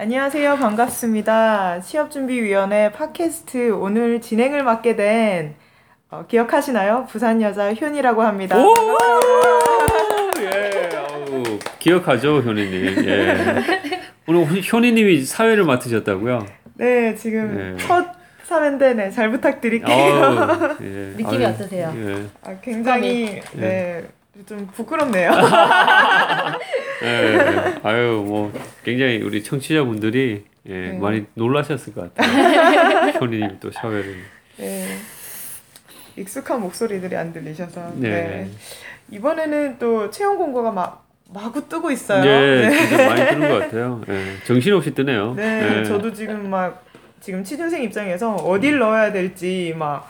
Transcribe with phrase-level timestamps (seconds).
[0.00, 0.56] 안녕하세요.
[0.56, 1.82] 반갑습니다.
[1.82, 5.56] 취업준비위원회 팟캐스트 오늘 진행을 맡게 된
[6.10, 7.06] 어, 기억하시나요?
[7.06, 8.56] 부산 여자 효이라고 합니다.
[8.58, 8.72] 오!
[10.40, 11.42] 예, 아우,
[11.78, 13.04] 기억하죠, 효니님.
[13.06, 13.36] 예.
[14.26, 16.46] 오늘 효니님이 사회를 맡으셨다고요?
[16.76, 17.84] 네, 지금 네.
[17.84, 18.06] 첫
[18.44, 19.94] 사회인데 네, 잘 부탁드릴게요.
[20.24, 21.12] 아우, 예.
[21.18, 21.92] 느낌이 아유, 어떠세요?
[21.94, 22.26] 예.
[22.42, 24.04] 아, 굉장히 네,
[24.46, 25.32] 좀 부끄럽네요.
[27.02, 27.74] 예.
[27.82, 28.52] 아유, 뭐
[28.84, 30.98] 굉장히 우리 청취자분들이 예, 네.
[30.98, 33.10] 많이 놀라셨을 것 같아요.
[33.20, 34.16] 효니님 또 사회를.
[34.58, 34.86] 네.
[36.16, 38.08] 익숙한 목소리들이 안 들리셔서 네.
[38.08, 38.50] 네.
[39.10, 42.24] 이번에는 또 채용 공고가 막 마구 뜨고 있어요.
[42.24, 42.86] 예, 네.
[42.88, 44.02] 진짜 많이 뜨는 것 같아요.
[44.08, 44.36] 예.
[44.46, 45.34] 정신없이 뜨네요.
[45.34, 45.84] 네, 예.
[45.84, 46.84] 저도 지금 막
[47.20, 50.08] 지금 취준생 입장에서 어딜 넣어야 될지 막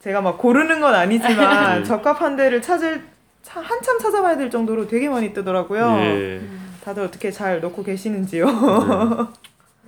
[0.00, 1.84] 제가 막 고르는 건 아니지만 네.
[1.84, 3.02] 적합한 데를 찾을
[3.42, 5.96] 차- 한참 찾아봐야 될 정도로 되게 많이 뜨더라고요.
[6.00, 6.40] 예.
[6.84, 8.46] 다들 어떻게 잘 넣고 계시는지요?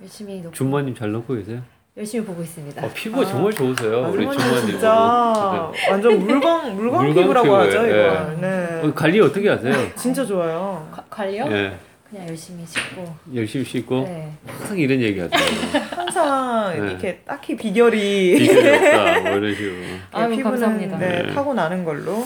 [0.01, 1.61] 열심히 놓고 준마님 잘 넣고 계세요?
[1.95, 2.83] 열심히 보고 있습니다.
[2.83, 4.05] 어, 피부가 정말 좋으세요.
[4.05, 4.65] 아, 우리 준마님.
[4.67, 7.63] 진짜 완전 물광 물광 물광 피부라고 피부예요.
[7.67, 8.05] 하죠 예.
[8.33, 8.41] 이거.
[8.41, 8.81] 네.
[8.83, 9.73] 어, 관리 어떻게 하세요?
[9.95, 10.87] 진짜 좋아요.
[10.91, 11.45] 과- 관리요?
[11.51, 11.73] 예.
[12.09, 13.15] 그냥 열심히 씻고.
[13.33, 14.31] 열심히 씻고 네.
[14.47, 15.83] 항상 이런 얘기 하더라고요.
[15.95, 16.89] 항상 네.
[16.89, 19.73] 이렇게 딱히 비결이 비결이 없다 뭐 이런 식으로
[20.11, 20.97] 아유, 피부는 감사합니다.
[20.97, 21.33] 네, 네.
[21.33, 22.23] 타고 나는 걸로.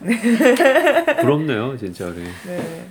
[1.20, 2.22] 부럽네요 진짜 우리.
[2.46, 2.86] 네.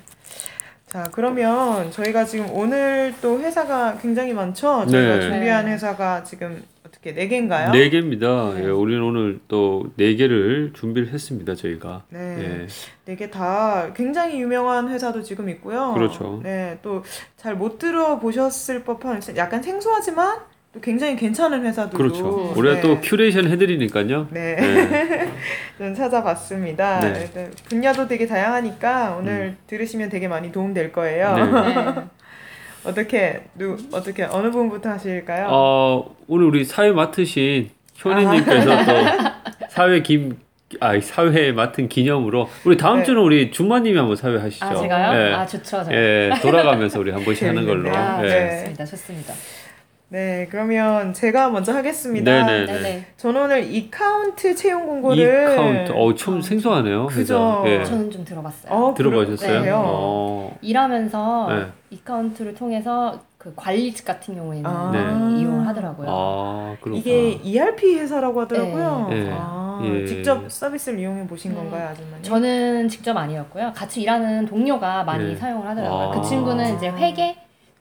[0.87, 4.85] 자, 그러면 저희가 지금 오늘 또 회사가 굉장히 많죠?
[4.87, 5.21] 저희가 네.
[5.21, 5.71] 준비한 네.
[5.73, 7.71] 회사가 지금 어떻게 네 개인가요?
[7.71, 8.53] 네 개입니다.
[8.53, 8.63] 네.
[8.63, 12.03] 예, 우리는 오늘 또 네 개를 준비를 했습니다 저희가.
[12.09, 12.19] 네.
[12.39, 12.67] 예.
[13.05, 15.93] 네개다 굉장히 유명한 회사도 지금 있고요.
[15.93, 16.39] 그렇죠.
[16.43, 17.03] 네, 또
[17.35, 20.43] 잘 못 들어보셨을 법한 약간 생소하지만 또
[20.81, 22.53] 굉장히 괜찮은 회사들도 그렇죠.
[22.55, 22.81] 우리가 네.
[22.81, 24.27] 또 큐레이션 해드리니까요.
[24.31, 24.55] 네.
[24.55, 25.31] 네.
[25.77, 26.99] 좀 찾아봤습니다.
[26.99, 27.29] 네.
[27.33, 31.35] 네, 분야도 되게 다양하니까 오늘 들으시면 되게 많이 도움 될 거예요.
[31.35, 31.43] 네.
[31.45, 31.93] 네.
[32.85, 35.47] 어떻게 누 어떻게 어느 부분부터 하실까요?
[35.49, 37.69] 어 오늘 우리 사회 맡으신
[38.03, 38.85] 효니님께서 아.
[38.85, 40.39] 또 사회 김.
[40.81, 43.05] 아, 사회 맡은 기념으로 우리 다음 네.
[43.05, 44.65] 주는 우리 준마님이 한번 사회 하시죠.
[44.65, 45.17] 아 제가요?
[45.17, 45.33] 예.
[45.33, 45.81] 아 좋죠.
[45.85, 45.93] 저.
[45.93, 47.89] 예, 돌아가면서 우리 한 번씩 하는 걸로.
[47.95, 48.27] 아 예.
[48.27, 48.49] 네.
[48.57, 48.85] 좋습니다.
[48.85, 49.33] 좋습니다.
[50.09, 52.45] 네, 그러면 제가 먼저 하겠습니다.
[52.45, 52.65] 네네.
[52.65, 53.05] 네네.
[53.17, 57.07] 저는 오늘 이카운트 채용 공고를 이카운트, 어, 처음 생소하네요.
[57.07, 57.63] 그죠.
[57.65, 57.69] 회사.
[57.69, 57.83] 예.
[57.83, 58.71] 저는 좀 들어봤어요.
[58.71, 59.59] 어, 들어보셨어요?
[59.59, 59.81] 그래요?
[59.85, 60.57] 어.
[60.61, 61.65] 일하면서 네.
[61.89, 64.91] 이카운트를 통해서 그 관리직 같은 경우에는 아.
[64.93, 66.07] 많이 이용을 하더라고요.
[66.09, 66.97] 아, 그렇구나.
[66.99, 69.07] 이게 ERP 회사라고 하더라고요.
[69.09, 69.23] 네.
[69.25, 69.29] 네.
[69.33, 70.05] 아, 예.
[70.05, 71.57] 직접 서비스를 이용해 보신 음.
[71.57, 72.23] 건가요, 아 준마님?
[72.23, 73.73] 저는 직접 아니었고요.
[73.75, 75.35] 같이 일하는 동료가 많이 네.
[75.35, 75.99] 사용을 하더라고요.
[75.99, 76.11] 아.
[76.11, 77.35] 그 친구는 이제 회계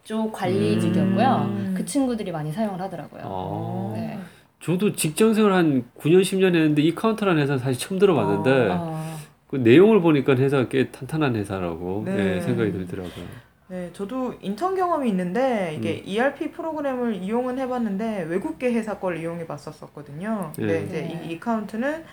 [0.06, 1.50] 쪽 관리직이었고요.
[1.50, 1.75] 음.
[1.77, 3.22] 그 친구들이 많이 사용을 하더라고요.
[3.25, 3.93] 아.
[3.97, 4.19] 네.
[4.61, 9.17] 저도 직장 생활 한 9년, 10년 했는데 이카운트라는 회사는 사실 처음 들어봤는데 어,
[9.49, 12.37] 그 내용을 보니까 회사가 꽤 탄탄한 회사라고 네.
[12.37, 13.25] 예, 생각이 들더라고요.
[13.69, 16.03] 네, 저도 인턴 경험이 있는데 이게 음.
[16.06, 20.53] ERP 프로그램을 이용은 해봤는데 외국계 회사 걸 이용해 봤었거든요.
[20.55, 20.87] 근데 네.
[20.87, 21.23] 이제 네.
[21.28, 22.04] 이 이카운트는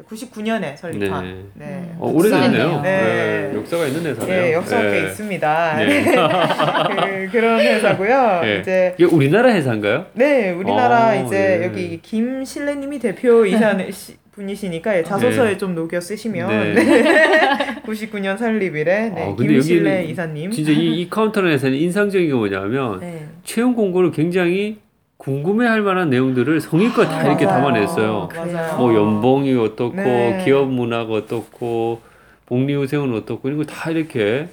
[0.00, 1.66] 99년에 설립한 네.
[1.66, 1.66] 네.
[1.66, 1.96] 음.
[1.98, 2.80] 어, 오래됐네요.
[2.80, 3.50] 네.
[3.52, 3.56] 네.
[3.56, 4.42] 역사가 있는 회사네요.
[4.42, 5.06] 네, 역사가 꽤 예.
[5.08, 5.76] 있습니다.
[5.76, 6.04] 네.
[6.04, 8.40] 그, 그런 회사고요.
[8.42, 8.58] 네.
[8.60, 10.06] 이제 이게 우리나라 회사인가요?
[10.14, 11.66] 네, 우리나라 아, 이제 예.
[11.66, 13.76] 여기 김실래님이 대표이사
[14.32, 15.58] 분이시니까 예, 자소서에 네.
[15.58, 16.84] 좀 녹여 쓰시면 네.
[16.84, 17.82] 네.
[17.84, 19.10] 99년 설립이래.
[19.10, 20.50] 네, 아, 근데 김실래 여기는 이사님.
[20.52, 23.26] 진짜 이, 이 카운트라는 회사는 인상적인 게 뭐냐면 네.
[23.44, 24.78] 채용 공고를 굉장히
[25.26, 27.60] 궁금해할 만한 내용들을 성의껏 다 아, 이렇게 맞아요.
[27.62, 28.28] 담아냈어요.
[28.34, 28.76] 맞아요.
[28.76, 30.42] 뭐 연봉이 어떻고 네.
[30.44, 32.00] 기업 문화가 어떻고
[32.46, 34.48] 복리후생은 어떻고 이런 거 다 이렇게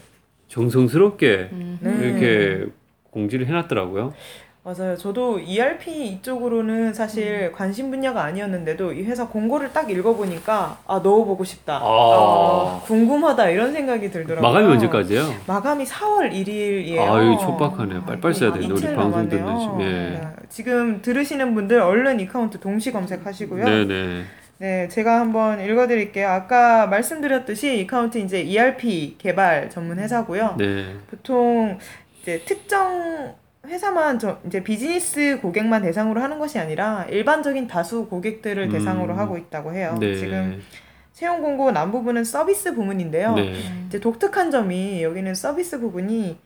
[0.47, 1.79] 정성스럽게 음.
[1.81, 1.89] 네.
[2.01, 2.65] 이렇게
[3.09, 4.13] 공지를 해놨더라고요.
[4.63, 4.97] 맞아요.
[4.97, 11.77] 저도 ERP 이쪽으로는 사실 관심 분야가 아니었는데도 이 회사 공고를 딱 읽어보니까 아 넣어보고 싶다.
[11.77, 11.81] 아.
[11.81, 14.47] 아, 궁금하다 이런 생각이 들더라고요.
[14.47, 15.33] 마감이 언제까지예요?
[15.47, 16.99] 마감이 4월 1일이에요.
[16.99, 18.03] 아유 촉박하네요.
[18.03, 19.59] 빨빨 써야 되는데 우리 방송 듣는.
[19.59, 19.67] 시.
[19.79, 19.85] 예.
[19.85, 20.21] 네.
[20.49, 23.63] 지금 들으시는 분들 얼른 이카운트 동시 검색하시고요.
[23.63, 24.23] 네네.
[24.57, 26.27] 네, 제가 한번 읽어드릴게요.
[26.27, 30.55] 아까 말씀드렸듯이 이카운트 이제 ERP 개발 전문 회사고요.
[30.57, 30.95] 네.
[31.09, 31.79] 보통
[32.21, 33.35] 이제 특정
[33.69, 38.71] 회사만 저 이제 비즈니스 고객만 대상으로 하는 것이 아니라 일반적인 다수 고객들을 음.
[38.71, 39.95] 대상으로 하고 있다고 해요.
[39.99, 40.15] 네.
[40.15, 40.61] 지금
[41.13, 43.35] 채용 공고 남 부분은 서비스 부문인데요.
[43.35, 43.53] 네.
[43.87, 46.39] 이제 독특한 점이 여기는 서비스 부분이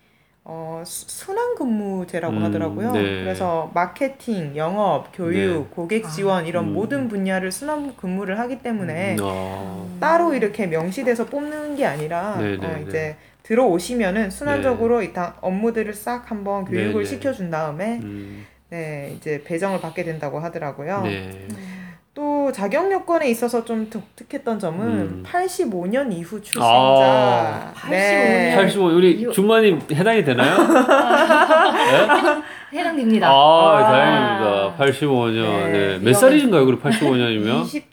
[0.46, 2.92] 어, 수- 순환 근무제라고 음, 하더라고요.
[2.92, 3.02] 네.
[3.24, 5.68] 그래서 마케팅, 영업, 교육, 네.
[5.74, 6.74] 고객 지원 이런 음.
[6.74, 9.86] 모든 분야를 순환 근무를 하기 때문에 아.
[10.02, 12.86] 따로 이렇게 명시돼서 뽑는 게 아니라 네, 어, 네, 네.
[12.86, 17.16] 이제 들어오시면은 순환적으로 일단 업무들을 싹 한번 교육을 네, 네.
[17.16, 18.46] 시켜준 다음에 음.
[18.70, 21.02] 네 이제 배정을 받게 된다고 하더라고요.
[21.04, 21.48] 네.
[22.16, 25.24] 또 자격 요건에 있어서 좀 독특했던 점은 음.
[25.26, 26.64] 85년 이후 출생자.
[26.64, 28.54] 아, 네.
[28.56, 28.62] 85년.
[28.62, 30.56] 85 우리 준마님 해당이 되나요?
[32.72, 33.28] 해당됩니다.
[33.28, 33.92] 아, 아.
[33.92, 34.76] 다행입니다.
[34.78, 35.44] 85년.
[35.44, 35.72] 네.
[35.72, 36.00] 네.
[36.00, 36.66] 몇 살이신가요?
[36.66, 37.84] 그리고 85년이면?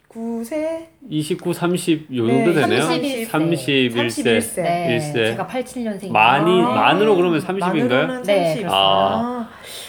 [0.43, 2.83] 29세 29, 30, 요 정도 네, 되네요?
[2.85, 3.29] 31세.
[3.29, 3.93] 31세.
[3.95, 4.63] 31세.
[4.63, 5.13] 네, 일세.
[5.33, 6.11] 제가 87년생이에요.
[6.13, 6.69] 많이, 아.
[6.69, 7.61] 만으로 그러면 30인가요?
[7.61, 8.63] 만으로는 네, 30.
[8.63, 8.71] 그렇습니다.
[8.73, 9.49] 아.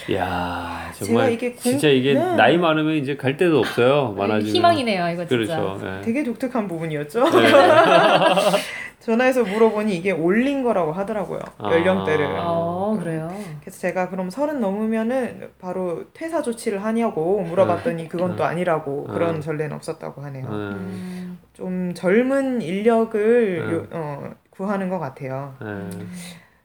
[0.09, 2.35] 이야, 제가 정말 이게 공- 진짜 이게 네.
[2.35, 4.13] 나이 많으면 이제 갈 데도 없어요.
[4.17, 4.55] 많아지면.
[4.55, 5.55] 희망이네요, 이거 진짜.
[5.59, 5.79] 그렇죠.
[5.83, 6.01] 네.
[6.01, 7.23] 되게 독특한 부분이었죠.
[7.29, 7.47] 네.
[9.01, 11.39] 전화해서 물어보니 이게 올린 거라고 하더라고요.
[11.57, 11.71] 아.
[11.71, 12.23] 연령대를.
[12.37, 13.35] 어, 그래요.
[13.61, 19.13] 그래서 제가 그럼 서른 넘으면은 바로 퇴사 조치를 하냐고 물어봤더니 그건 또 아니라고 네.
[19.13, 20.43] 그런 전례는 없었다고 하네요.
[20.43, 20.49] 네.
[20.55, 23.73] 음, 좀 젊은 인력을 네.
[23.73, 25.55] 요- 어, 구하는 것 같아요.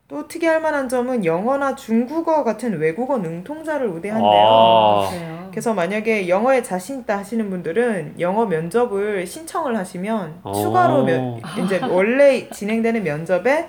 [0.09, 0.17] 네.
[0.17, 4.31] 또 특이할 만한 점은 영어나 중국어 같은 외국어 능통자를 우대한대요.
[4.31, 5.09] 아.
[5.11, 5.49] 그래요.
[5.51, 10.53] 그래서 만약에 영어에 자신 있다 하시는 분들은 영어 면접을 신청을 하시면 어.
[10.53, 13.69] 추가로 면, 이제 원래 진행되는 면접에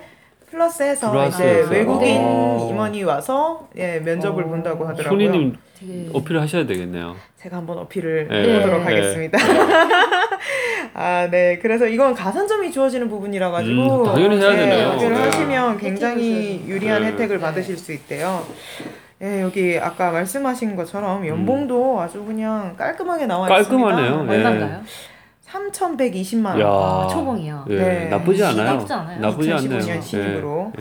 [0.50, 1.70] 플러스해서 이제 플러스해서.
[1.70, 2.68] 외국인 어.
[2.70, 4.48] 임원이 와서 예, 면접을 어.
[4.48, 5.52] 본다고 하더라고요.
[5.78, 7.16] 되게 어필을 하셔야 되겠네요.
[7.38, 8.54] 제가 한번 어필을 네.
[8.56, 8.84] 해보도록 네.
[8.84, 9.38] 하겠습니다.
[10.94, 11.58] 아, 네.
[11.62, 14.88] 그래서 이건 가산점이 주어지는 부분이라 가지고 음, 당연히 해야 되네요.
[14.90, 15.20] 어필을 네.
[15.22, 17.08] 하시면 굉장히 유리한 네.
[17.08, 17.42] 혜택을 네.
[17.42, 18.44] 받으실 수 있대요.
[19.22, 23.48] 예, 여기 아까 말씀하신 것처럼 연봉도 아주 그냥 깔끔하게 나와 음.
[23.48, 24.06] 깔끔하네요.
[24.06, 24.32] 있습니다.
[24.32, 24.36] 네.
[24.38, 24.82] 얼마인가요?
[25.46, 26.60] 3,120만 원.
[26.60, 26.66] 야.
[26.66, 27.66] 아, 초봉이요.
[27.70, 28.04] 예, 네.
[28.08, 28.74] 나쁘지 않아요.
[28.74, 29.20] 나쁘지 않아요.
[29.20, 30.00] 나쁘지 2015년 않네요.
[30.00, 30.72] 신입으로.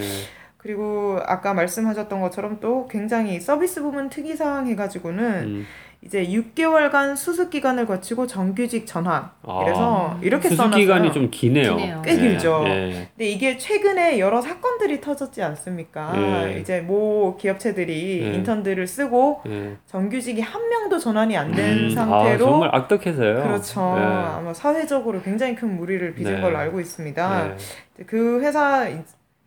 [0.57, 5.67] 그리고 아까 말씀하셨던 것처럼 또 굉장히 서비스 부문 특이사항 해가지고는 음.
[6.07, 9.29] 이제 6개월간 수습 기간을 거치고 정규직 전환.
[9.43, 9.59] 아.
[9.63, 10.79] 그래서 이렇게 수습 써놨어요.
[10.79, 11.75] 기간이 좀 기네요.
[11.75, 12.01] 기네요.
[12.01, 12.63] 꽤 길죠.
[12.65, 13.09] 예.
[13.13, 16.13] 근데 이게 최근에 여러 사건들이 터졌지 않습니까?
[16.15, 16.59] 예.
[16.61, 18.33] 이제 모 기업체들이 예.
[18.35, 19.75] 인턴들을 쓰고 예.
[19.85, 23.43] 정규직이 한 명도 전환이 안된 음, 상태로 아, 정말 악덕해서요.
[23.43, 23.81] 그렇죠.
[23.97, 24.01] 예.
[24.01, 26.41] 아마 사회적으로 굉장히 큰 무리를 빚은 네.
[26.41, 27.49] 걸로 알고 있습니다.
[27.49, 28.03] 예.
[28.05, 28.87] 그 회사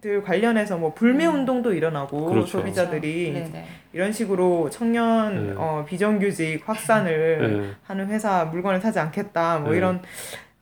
[0.00, 2.58] 들 관련해서 뭐 불매 운동도 일어나고 그렇죠.
[2.58, 3.66] 소비자들이 네, 네.
[3.92, 5.54] 이런 식으로 청년 네.
[5.56, 7.76] 어, 비정규직 확산을 예.
[7.82, 9.76] 하는 회사 물건을 사지 않겠다 뭐 네.
[9.76, 10.00] 이런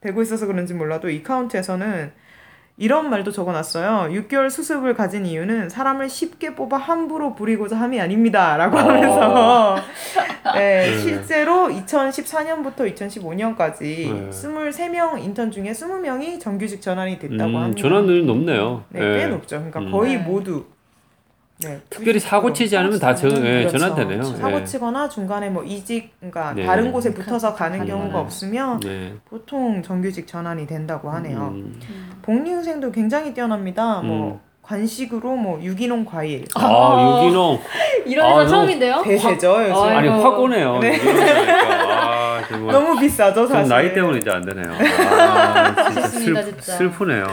[0.01, 2.11] 되고 있어서 그런지 몰라도 이 카운트에서는
[2.79, 4.09] 이런 말도 적어놨어요.
[4.13, 8.79] 6개월 수습을 가진 이유는 사람을 쉽게 뽑아 함부로 부리고자 함이 아닙니다 라고 어.
[8.79, 9.75] 하면서
[10.55, 10.97] 네, 네.
[10.97, 14.29] 실제로 2014년부터 2015년까지 네.
[14.29, 17.81] 23명 인턴 중에 20명이 정규직 전환이 됐다고 음, 합니다.
[17.81, 18.85] 전환율이 높네요.
[18.89, 19.17] 네, 예.
[19.17, 19.57] 꽤 높죠.
[19.57, 19.91] 그러니까 음.
[19.91, 20.23] 거의 네.
[20.23, 20.63] 모두
[21.61, 23.77] 네, 특별히 사고 치지 않으면 다 전, 예, 그렇죠.
[23.79, 24.23] 전환되네요.
[24.23, 24.63] 사고 예.
[24.63, 26.65] 치거나 중간에 뭐 이직, 그러니까 네.
[26.65, 28.25] 다른 곳에 붙어서 가는 가는 경우가 거는.
[28.25, 29.13] 없으면 네.
[29.25, 31.49] 보통 정규직 전환이 된다고 하네요.
[31.53, 31.77] 음.
[32.21, 34.01] 복리후생도 굉장히 뛰어납니다.
[34.01, 34.48] 뭐 음.
[34.69, 37.59] 관식으로 뭐 유기농 과일 아, 유기농.
[38.05, 39.01] 이런 아, 회사 너무 처음인데요?
[39.03, 39.73] 대세죠 요즘.
[39.73, 39.81] 아이고.
[39.81, 40.77] 아니, 확 오네요.
[40.77, 40.99] 네.
[41.91, 42.71] 아, 정말.
[42.73, 43.67] 너무 비싸죠 좀 사실.
[43.69, 44.71] 나이 때문에 이제 안 되네요.
[45.09, 46.61] 아, 진짜, 슬, 진짜.
[46.73, 47.25] 슬프네요.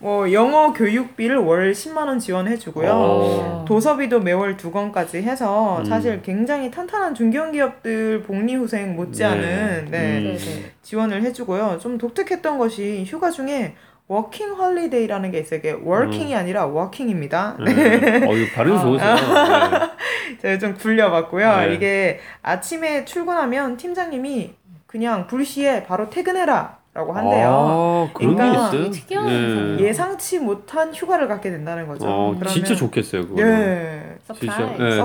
[0.00, 2.90] 뭐 영어 교육비를 월 10만 원 지원해 주고요.
[2.92, 3.64] 어.
[3.68, 5.84] 도서비도 매월 두 건까지 해서 음.
[5.84, 9.90] 사실 굉장히 탄탄한 중견기업들 복리후생 못지않은 네.
[9.90, 10.36] 네, 음.
[10.36, 10.72] 네, 네.
[10.82, 11.78] 지원을 해주고요.
[11.80, 13.76] 좀 독특했던 것이 휴가 중에
[14.14, 15.60] walking holiday라는 게 있어요.
[15.60, 17.58] 이게 working이 아니라 walking입니다.
[17.64, 18.26] 네.
[18.26, 18.80] 어, 이거 발음이 아.
[18.80, 19.14] 좋으세요.
[19.14, 20.34] 네.
[20.42, 21.56] 제가 좀 굴려봤고요.
[21.58, 21.74] 네.
[21.74, 24.50] 이게 아침에 출근하면 팀장님이
[24.88, 28.08] 그냥 불시에 바로 퇴근해라 라고 한대요.
[28.10, 28.90] 아, 그런 그러니까 게 있어요?
[28.90, 29.84] 특이한 네.
[29.84, 32.04] 예상치 못한 휴가를 갖게 된다는 거죠.
[32.08, 33.40] 어, 그러면- 진짜 좋겠어요, 그거.
[33.42, 34.16] 예.
[34.26, 34.82] surprise.
[34.82, 34.96] 네,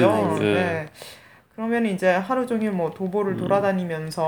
[0.00, 0.44] surprise.
[0.44, 0.54] 예.
[0.54, 0.86] 네.
[1.56, 3.36] 그러면 이제 하루 종일 뭐 도보를 음.
[3.38, 4.22] 돌아다니면서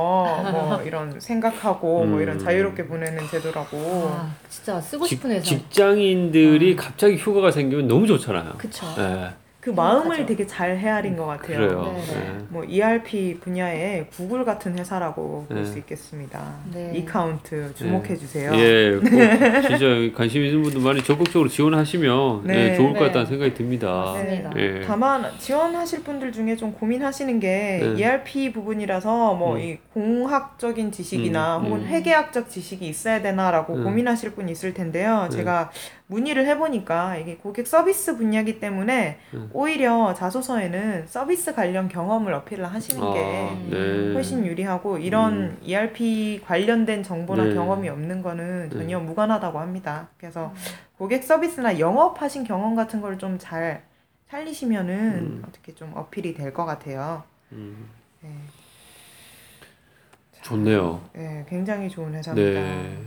[0.53, 2.23] 뭐 이런 생각하고 뭐 음.
[2.23, 3.77] 이런 자유롭게 보내는 제도라고.
[4.13, 5.43] 아, 진짜 쓰고 직- 싶은 회사.
[5.43, 8.55] 직장인들이 갑자기 휴가가 생기면 너무 좋잖아요.
[8.59, 8.87] 그쵸.
[8.97, 9.31] 네,
[9.67, 10.27] 그 마음을 맞아.
[10.27, 11.57] 되게 잘 헤아린 것 같아요.
[11.59, 11.93] 그래요.
[11.93, 12.21] 네, 네.
[12.21, 12.39] 네.
[12.51, 15.65] 뭐 ERP 분야의 구글 같은 회사라고 볼 네.
[15.65, 16.41] 수 있겠습니다.
[16.73, 16.93] 네.
[16.95, 18.53] 이카운트 주목해 주세요.
[18.55, 22.55] 예, 꼭 진짜 관심 있는 분들 많이 적극적으로 지원하시면 네.
[22.55, 23.07] 예, 좋을 것 네.
[23.07, 23.89] 같다는 생각이 듭니다.
[23.89, 24.53] 맞습니다.
[24.55, 24.83] 예.
[24.87, 28.01] 다만 지원하실 분들 중에 좀 고민하시는 게 네.
[28.01, 29.61] ERP 부분이라서 뭐 음.
[29.61, 31.87] 이 공학적인 지식이나 음, 혹은 음.
[31.87, 33.83] 회계학적 지식이 있어야 되나라고 음.
[33.83, 35.27] 고민하실 분 있을 텐데요.
[35.29, 35.39] 네.
[35.39, 35.73] 제가
[36.09, 39.51] 문의를 해보니까 이게 고객 서비스 분야이기 때문에 음.
[39.57, 44.13] 오히려 자소서에는 서비스 관련 경험을 어필을 하시는 게 아, 네.
[44.13, 45.59] 훨씬 유리하고 이런 음.
[45.65, 47.55] ERP 관련된 정보나 네.
[47.55, 48.77] 경험이 없는 거는 네.
[48.77, 50.09] 전혀 무관하다고 합니다.
[50.19, 50.53] 그래서
[50.99, 53.83] 고객 서비스나 영업하신 경험 같은 걸 좀 잘
[54.29, 55.43] 살리시면은 음.
[55.49, 57.23] 어떻게 좀 어필이 될 것 같아요.
[57.53, 57.89] 음,
[58.21, 58.29] 네.
[60.43, 61.01] 좋네요.
[61.15, 62.61] 네, 굉장히 좋은 회사입니다.
[62.61, 62.99] 네.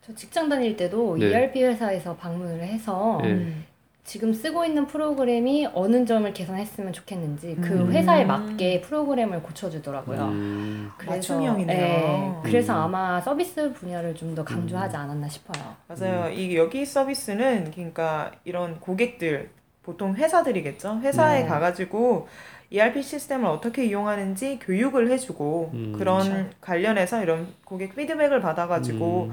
[0.00, 1.26] 저 직장 다닐 때도 네.
[1.28, 3.28] ERP 회사에서 방문을 해서 네.
[3.30, 3.64] 음.
[4.04, 7.92] 지금 쓰고 있는 프로그램이 어느 점을 개선했으면 좋겠는지 그 음.
[7.92, 10.20] 회사에 맞게 프로그램을 고쳐주더라고요.
[10.24, 11.78] 음, 맞춤형이네요.
[11.78, 12.78] 네, 그래서 음.
[12.84, 15.76] 아마 서비스 분야를 좀 더 강조하지 않았나 싶어요.
[15.88, 16.30] 맞아요.
[16.32, 19.50] 이 여기 서비스는 그러니까 이런 고객들
[19.82, 21.00] 보통 회사들이겠죠.
[21.02, 21.48] 회사에 네.
[21.48, 22.28] 가가지고
[22.70, 25.94] ERP 시스템을 어떻게 이용하는지 교육을 해주고 음.
[25.98, 26.50] 그런 그렇죠.
[26.62, 29.32] 관련해서 이런 고객 피드백을 받아가지고 음.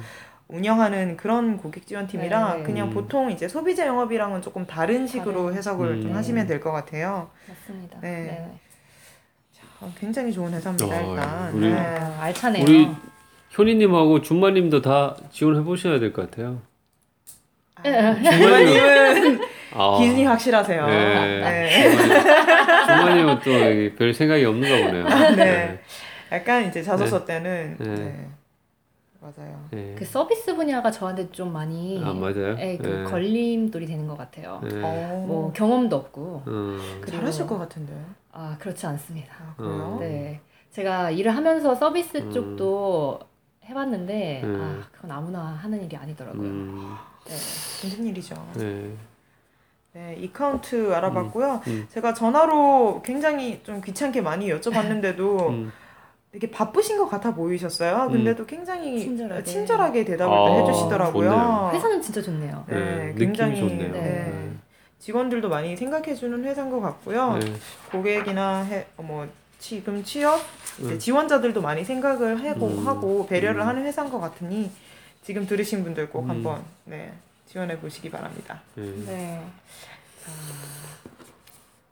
[0.50, 2.64] 운영하는 그런 고객 지원팀이라 네, 네.
[2.64, 2.94] 그냥 음.
[2.94, 5.58] 보통 이제 소비자 영업이랑은 조금 다른 식으로 다른.
[5.58, 6.16] 해석을 좀 음.
[6.16, 7.30] 하시면 될 것 같아요.
[7.48, 7.98] 맞습니다.
[8.02, 8.10] 네.
[8.10, 8.52] 네.
[9.80, 11.54] 어, 굉장히 좋은 회사입니다 어, 일단.
[11.54, 11.78] 우리- 네.
[11.80, 12.64] 아, 알차네요.
[12.64, 12.90] 우리
[13.58, 16.62] 효니님하고 준마님도 다 지원해 보셔야 될 것 같아요.
[17.84, 19.40] 주마님은
[19.74, 20.86] 아, 기준이 확실하세요.
[20.88, 21.40] 네.
[21.42, 21.92] 네.
[22.88, 25.36] 준마님은 또 별 생각이 없는가 보네요.
[25.36, 25.80] 네.
[26.32, 27.88] 약간 이제 자소서 때는 네.
[27.96, 28.28] 네.
[29.22, 29.68] 맞아요.
[29.72, 29.96] 네.
[29.98, 32.56] 그 서비스 분야가 저한테 좀 많이 아 맞아요.
[32.58, 33.04] 예, 그 네.
[33.04, 34.62] 걸림돌이 되는 것 같아요.
[34.64, 34.82] 네.
[34.82, 36.44] 어, 뭐 경험도 없고.
[36.48, 36.80] 음.
[37.02, 37.94] 그리고- 잘하실 것 같은데.
[38.32, 39.34] 아 그렇지 않습니다.
[39.40, 39.72] 아, 그래요?
[39.74, 39.98] 어.
[40.00, 40.40] 네,
[40.72, 42.32] 제가 일을 하면서 서비스 음.
[42.32, 43.20] 쪽도
[43.66, 44.62] 해봤는데 음.
[44.62, 46.42] 아 그건 아무나 하는 일이 아니더라고요.
[46.42, 46.96] 음.
[47.26, 47.36] 네.
[47.88, 48.36] 힘든 일이죠.
[48.56, 48.90] 네.
[49.92, 51.62] 네, 이카운트 알아봤고요.
[51.68, 51.88] 음.
[51.90, 55.72] 제가 전화로 굉장히 좀 귀찮게 많이 여쭤봤는데도 음.
[56.32, 58.06] 되게 바쁘신 것 같아 보이셨어요.
[58.08, 58.12] 음.
[58.12, 59.44] 근데도 굉장히 친절하게.
[59.44, 61.30] 친절하게 대답을 아, 해주시더라고요.
[61.30, 61.72] 좋네요.
[61.74, 62.66] 회사는 진짜 좋네요.
[62.68, 63.92] 네, 네, 굉장히 좋네요.
[63.92, 64.52] 네.
[65.00, 67.38] 직원들도 많이 생각해주는 회사인 것 같고요.
[67.38, 67.54] 네.
[67.92, 70.40] 고객이나 해, 어, 뭐 지금 취업
[70.82, 71.00] 음.
[71.00, 72.88] 지원자들도 많이 생각을 하고, 음.
[72.88, 73.68] 하고 배려를 음.
[73.68, 74.70] 하는 회사인 것 같으니
[75.24, 76.30] 지금 들으신 분들 꼭 음.
[76.30, 77.12] 한번 네,
[77.48, 78.62] 지원해 보시기 바랍니다.
[78.76, 78.84] 네.
[79.08, 79.42] 네.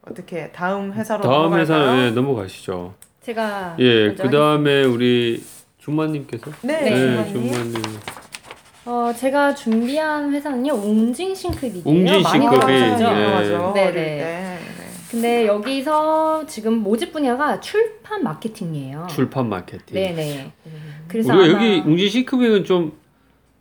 [0.03, 1.53] 어떻게 다음 회사로 다음?
[1.55, 2.93] 회사는 예, 넘어가시죠.
[3.27, 5.43] 제가 예, 먼저 그 다음에 우리
[5.79, 7.51] 준마님께서 네, 네, 주만님.
[7.51, 7.81] 준마님.
[8.85, 11.83] 어 제가 준비한 회사는요 웅진 싱크빅이에요.
[11.85, 13.03] 웅진 싱크빅, 들어보셨죠?
[13.03, 13.11] 네.
[13.11, 13.71] 유명하죠.
[13.75, 13.91] 네, 네.
[13.91, 14.01] 때.
[14.01, 14.59] 네.
[15.11, 19.07] 근데 여기서 지금 모집 분야가 출판 마케팅이에요.
[19.09, 19.93] 출판 마케팅.
[19.93, 20.53] 네네.
[21.09, 22.93] 그래서 우리가 아마 여기 웅진 싱크빅은 좀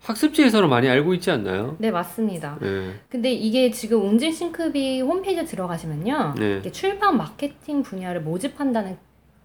[0.02, 1.74] 학습지에서는 많이 알고 있지 않나요?
[1.78, 2.58] 네 맞습니다.
[2.60, 2.92] 네.
[3.08, 6.58] 근데 이게 지금 웅진 싱크빅 홈페이지에 들어가시면요, 네.
[6.60, 8.96] 이게 출판 마케팅 분야를 모집한다는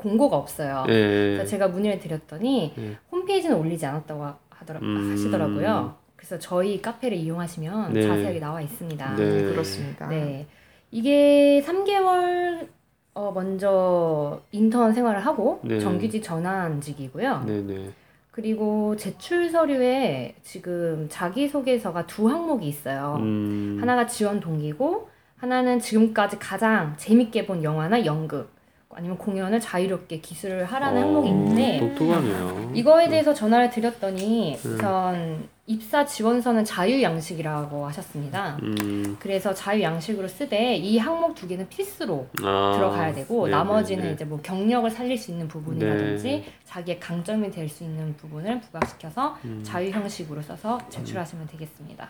[0.01, 0.83] 공고가 없어요.
[0.89, 0.93] 예.
[1.35, 2.97] 그래서 제가 문의를 드렸더니 네.
[3.11, 5.11] 홈페이지는 올리지 않았다고 하더라, 음.
[5.11, 5.95] 하시더라고요.
[6.15, 8.01] 그래서 저희 카페를 이용하시면 네.
[8.01, 9.15] 자세하게 나와 있습니다.
[9.15, 9.25] 네.
[9.25, 10.07] 네, 그렇습니다.
[10.07, 10.47] 네.
[10.91, 12.67] 이게 3개월
[13.13, 15.79] 어, 먼저 인턴 생활을 하고 네.
[15.79, 17.43] 정규직 전환직이고요.
[17.45, 17.89] 네네.
[18.31, 23.17] 그리고 제출 서류에 지금 자기소개서가 두 항목이 있어요.
[23.19, 23.77] 음.
[23.81, 28.49] 하나가 지원 동기고 하나는 지금까지 가장 재밌게 본 영화나 연극
[28.95, 32.71] 아니면 공연을 자유롭게 기술을 하라는 어, 항목이 있는데 독특하네요.
[32.73, 34.75] 이거에 대해서 전화를 드렸더니 음.
[34.75, 38.57] 우선 입사 지원서는 자유 양식이라고 하셨습니다.
[38.61, 39.15] 음.
[39.19, 42.73] 그래서 자유 양식으로 쓰되 이 항목 두 개는 필수로 아.
[42.75, 44.15] 들어가야 되고 네, 나머지는 네, 네.
[44.15, 46.45] 이제 뭐 경력을 살릴 수 있는 부분이라든지 네.
[46.65, 49.61] 자기의 강점이 될 수 있는 부분을 부각시켜서 음.
[49.63, 52.09] 자유 형식으로 써서 제출하시면 되겠습니다.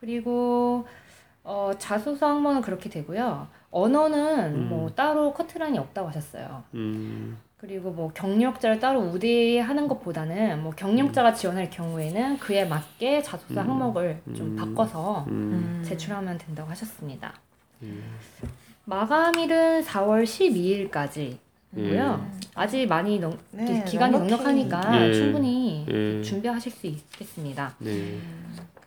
[0.00, 0.86] 그리고
[1.44, 3.48] 어, 자소서 항목은 그렇게 되고요.
[3.72, 4.68] 언어는 음.
[4.68, 6.62] 뭐 따로 커트라인이 없다고 하셨어요.
[6.74, 7.38] 음.
[7.56, 13.70] 그리고 뭐 경력자를 따로 우대하는 것보다는 뭐 경력자가 지원할 경우에는 그에 맞게 자소서 음.
[13.70, 14.56] 항목을 좀 음.
[14.56, 15.32] 바꿔서 음.
[15.80, 15.84] 음.
[15.84, 17.32] 제출하면 된다고 하셨습니다.
[17.82, 18.02] 음.
[18.84, 21.36] 마감일은 4월 12일까지
[21.74, 22.28] 고요.
[22.54, 24.12] 아직 많이 넉, 네, 기간이.
[24.12, 25.14] 넉넉하니까 예.
[25.14, 26.20] 충분히 예.
[26.22, 27.74] 준비하실 수 있겠습니다.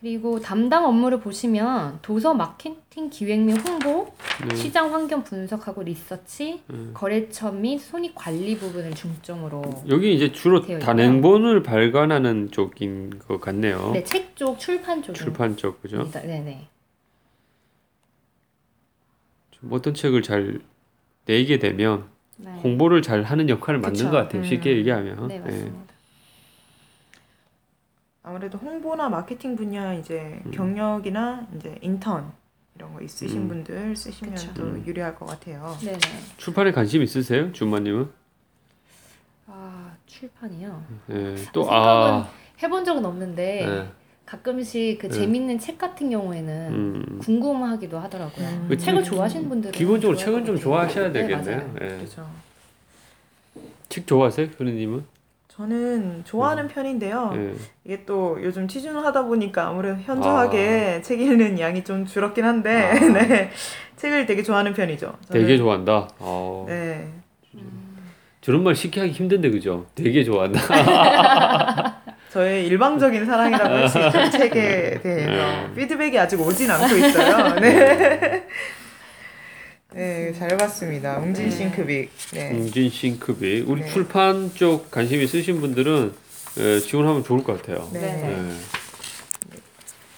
[0.00, 4.12] 그리고 담당 업무를 보시면 도서 마케팅 기획 및 홍보,
[4.48, 4.54] 네.
[4.54, 6.90] 시장 환경 분석하고 리서치, 음.
[6.94, 10.78] 거래처 및 손익 관리 부분을 중점으로 여기 이제 주로 있고요.
[10.78, 13.90] 단행본을 발간하는 쪽인 것 같네요.
[13.92, 15.24] 네, 책 쪽 출판 쪽입니다.
[15.24, 16.10] 출판 쪽 그죠?
[16.12, 16.68] 네 네.
[19.50, 20.60] 좀 어떤 책을 잘
[21.24, 22.04] 내게 되면
[22.36, 22.50] 네.
[22.62, 24.10] 홍보를 잘 하는 역할을 맡는.
[24.10, 24.44] 것 같아요.
[24.44, 24.76] 쉽게 음.
[24.76, 25.28] 얘기하면.
[25.28, 25.94] 네, 맞습니다.
[28.26, 30.50] 아무래도 홍보나 마케팅 분야 이제 음.
[30.50, 32.32] 경력이나 이제 인턴
[32.74, 33.48] 이런 거 있으신 음.
[33.48, 34.52] 분들 쓰시면 그쵸.
[34.54, 34.82] 또 음.
[34.84, 35.76] 유리할 것 같아요.
[35.80, 35.98] 네네.
[36.36, 38.10] 출판에 관심 있으세요, 준마님은?
[39.46, 40.84] 아 출판이요.
[41.10, 41.36] 예.
[41.52, 42.28] 또 생각은 아,
[42.60, 43.88] 해본 적은 없는데 예.
[44.26, 45.14] 가끔씩 그 네.
[45.20, 47.18] 재밌는 책 같은 경우에는 음.
[47.20, 48.44] 궁금하기도 하더라고요.
[48.44, 48.66] 음.
[48.68, 51.12] 그 책을 좋아하시는 분들은 기본적으로 좋아할 책은 좀것 좋아하셔야.
[51.12, 51.56] 네, 되겠네요.
[51.58, 51.74] 맞아요.
[51.80, 51.88] 예.
[51.98, 52.28] 그렇죠.
[53.88, 55.15] 책 좋아하세요, 현우님은?
[55.56, 57.32] 저는 좋아하는 편인데요.
[57.34, 57.52] 예.
[57.84, 62.92] 이게 또 요즘 취준을 하다 보니까 아무래도 현저하게 책 읽는 양이 좀 줄었긴 한데, 아.
[63.00, 63.50] 네.
[63.96, 65.14] 책을 되게 좋아하는 편이죠.
[65.28, 66.10] 저는- 되게 좋아한다.
[66.18, 66.66] 어.
[66.68, 67.08] 네.
[68.42, 69.86] 저런 말 쉽게 하기 힘든데 그죠?
[69.94, 70.60] 되게 좋아한다.
[72.30, 74.30] 저의 일방적인 사랑이라고 할 수 있죠.
[74.30, 75.30] 책에 대해서.
[75.30, 75.70] 네.
[75.74, 77.54] 피드백이 아직 오진 않고 있어요.
[77.60, 78.46] 네.
[79.94, 81.18] 네, 잘 봤습니다.
[81.18, 82.10] 웅진 싱크빅.
[82.32, 82.50] 네.
[82.50, 83.68] 웅진 싱크빅.
[83.68, 83.88] 우리 네.
[83.88, 86.12] 출판 쪽 관심 있으신 분들은
[86.58, 87.88] 예, 지원하면 좋을 것 같아요.
[87.92, 88.00] 네.
[88.00, 88.52] 네.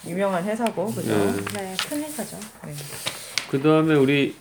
[0.06, 0.10] 예.
[0.10, 1.10] 유명한 회사고, 그죠?
[1.10, 1.32] 네.
[1.54, 2.38] 네, 큰 회사죠.
[2.64, 2.72] 네.
[3.50, 4.34] 그 다음에 우리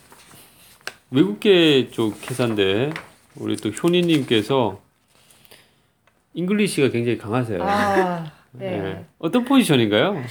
[1.10, 2.90] 외국계 쪽 회사인데
[3.36, 4.80] 우리 또 효니님께서
[6.34, 7.62] English가 굉장히 강하세요.
[7.62, 8.66] 아, 네.
[8.66, 9.04] 예.
[9.18, 10.22] 어떤 포지션인가요?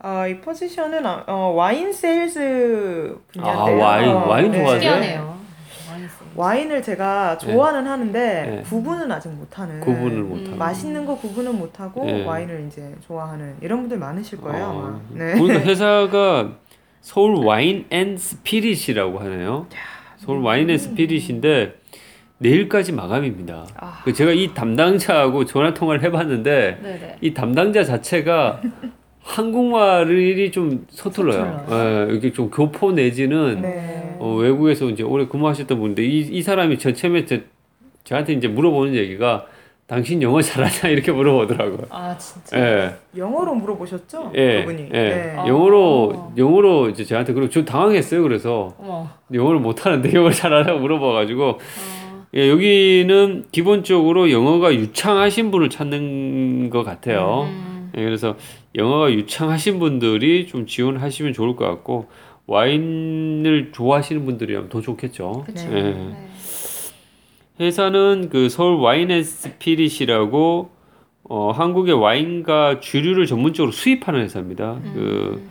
[0.00, 3.84] 아, 이 포지션은 아, 어, 와인 세일즈 분야인데요.
[3.84, 4.78] 아, 와인, 와인 좋아하세요?
[4.78, 5.38] 특이하네요.
[5.90, 6.24] 많이 쓰고.
[6.36, 8.62] 와인을 제가 좋아는 하는데 네.
[8.68, 9.80] 구분은 아직 못하는.
[9.80, 10.28] 구분을 음.
[10.28, 10.56] 못하고.
[10.56, 12.24] 맛있는 거 구분은 못하고 네.
[12.24, 15.00] 와인을 이제 좋아하는 이런 분들 많으실 거예요 어, 아마.
[15.10, 15.34] 네.
[15.36, 16.50] 보니까 회사가
[17.00, 19.66] 서울 와인 앤 스피릿이라고 하네요.
[20.18, 21.74] 서울 와인 앤 스피릿인데
[22.38, 23.66] 내일까지 마감입니다.
[23.76, 24.00] 아.
[24.04, 27.16] 그 제가 이 담당자하고 전화 통화를 해봤는데 네네.
[27.20, 28.60] 이 담당자 자체가
[29.28, 31.66] 한국말이 좀 서툴러요.
[31.70, 34.16] 예, 이게 좀 교포 내지는 네.
[34.18, 37.36] 어, 외국에서 이제 오래 근무하셨던 분인데 이, 이 사람이 저 처음에 저,
[38.04, 39.44] 저한테 이제 물어보는 얘기가
[39.86, 41.86] 당신 영어 잘하냐 이렇게 물어보더라고요.
[41.90, 42.58] 아 진짜.
[42.58, 42.94] 예.
[43.16, 44.32] 영어로 물어보셨죠?
[44.34, 44.88] 예, 그분이.
[44.94, 44.98] 예.
[44.98, 45.34] 네.
[45.36, 45.46] 아.
[45.46, 48.22] 영어로 영어로 이제 저한테 그리고 좀 당황했어요.
[48.22, 49.08] 그래서 어머.
[49.32, 51.58] 영어를 못하는데 영어를 잘하냐고 물어봐가지고 어,
[52.34, 57.46] 예, 여기는 기본적으로 영어가 유창하신 분을 찾는 것 같아요.
[57.48, 58.36] 음, 예, 그래서
[58.74, 62.08] 영어가 유창하신 분들이 좀 지원하시면 좋을 것 같고
[62.46, 65.44] 와인을 좋아하시는 분들이라면 더 좋겠죠.
[65.46, 65.68] 그쵸.
[65.70, 65.82] 예.
[65.82, 66.28] 네.
[67.60, 70.70] 회사는 그 서울 Wine and Spirit이라고
[71.24, 74.80] 어, 한국의 와인과 주류를 전문적으로 수입하는 회사입니다.
[74.94, 75.50] 그 음,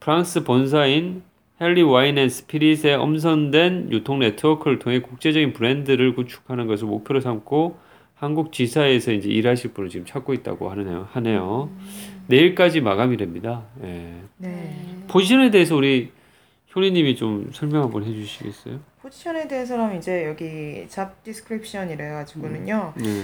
[0.00, 1.22] 프랑스 본사인
[1.60, 7.78] Henry Wine and Spirit의 엄선된 유통 네트워크를 통해 국제적인 브랜드를 구축하는 것을 목표로 삼고
[8.14, 11.08] 한국 지사에서 이제 일하실 분을 지금 찾고 있다고 하네요.
[11.12, 11.70] 하네요.
[12.28, 13.64] 내일까지 마감이 됩니다.
[13.82, 14.14] 예.
[14.36, 14.76] 네.
[15.08, 16.12] 포지션에 대해서 우리
[16.74, 18.78] 효리님이 좀 설명 한번 해주시겠어요?
[19.00, 22.92] 포지션에 대해서는 이제 여기 job description 이래 가지고는요.
[22.96, 23.22] 네.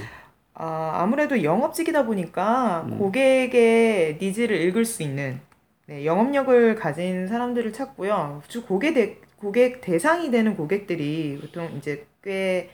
[0.55, 2.97] 아, 아무래도 영업직이다 보니까 음.
[2.97, 5.39] 고객의 needs를 읽을 수 있는
[5.87, 8.41] 네, 영업력을 가진 사람들을 찾고요.
[8.47, 12.69] 주 고객 대, 고객 대상이 되는 고객들이 보통 이제 꽤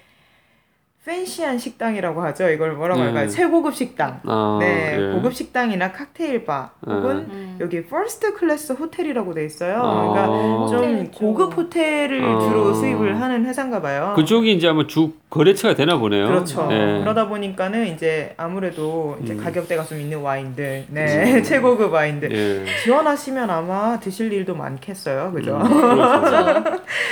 [1.03, 2.48] fancy한 식당이라고 하죠.
[2.51, 3.07] 이걸 뭐라고 네.
[3.07, 3.27] 할까요?
[3.27, 4.20] 최고급 식당.
[4.24, 5.14] 아, 네, 예.
[5.14, 7.57] 고급 식당이나 칵테일 바 혹은 음.
[7.59, 9.81] 여기 first class 호텔이라고 돼 있어요.
[9.81, 10.11] 아.
[10.11, 11.11] 그러니까 좀 호텔.
[11.11, 12.40] 고급 호텔을 아.
[12.42, 14.14] 주로 수입을 하는 회사인가 봐요.
[14.16, 16.27] 그쪽이 이제 아마 주 거래처가 되나 보네요.
[16.27, 16.68] 그렇죠.
[16.68, 17.00] 네.
[17.00, 19.44] 그러다 보니까는 이제 아무래도 이제 음.
[19.44, 22.66] 가격대가 좀 있는 와인들, 네, 최고급 와인들 예.
[22.83, 25.57] 지원하시면 아마 드실 일도 많겠어요, 그죠?
[25.57, 26.64] 음, 그렇죠.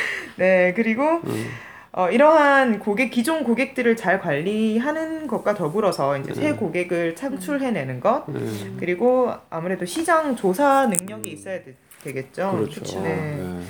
[0.37, 1.45] 네, 그리고 음.
[1.91, 6.57] 어, 이러한 고객 기존 고객들을 잘 관리하는 것과 더불어서 이제 새 음.
[6.57, 8.71] 고객을 창출해내는 것, 예.
[8.77, 12.51] 그리고 아무래도 시장 조사 능력이 있어야 되, 되겠죠.
[12.51, 13.01] 그렇죠.
[13.01, 13.39] 네.
[13.39, 13.63] 예.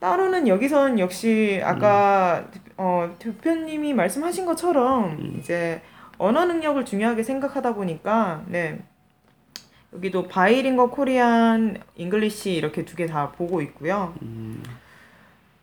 [0.00, 2.60] 따로는 여기선 역시 아까 음.
[2.76, 5.36] 어, 대표님이 말씀하신 것처럼 음.
[5.38, 5.80] 이제
[6.18, 8.80] 언어 능력을 중요하게 생각하다 보니까 네
[9.94, 14.14] 여기도 bilingual Korean English 이렇게 두 개 다 보고 있고요.
[14.22, 14.62] 음.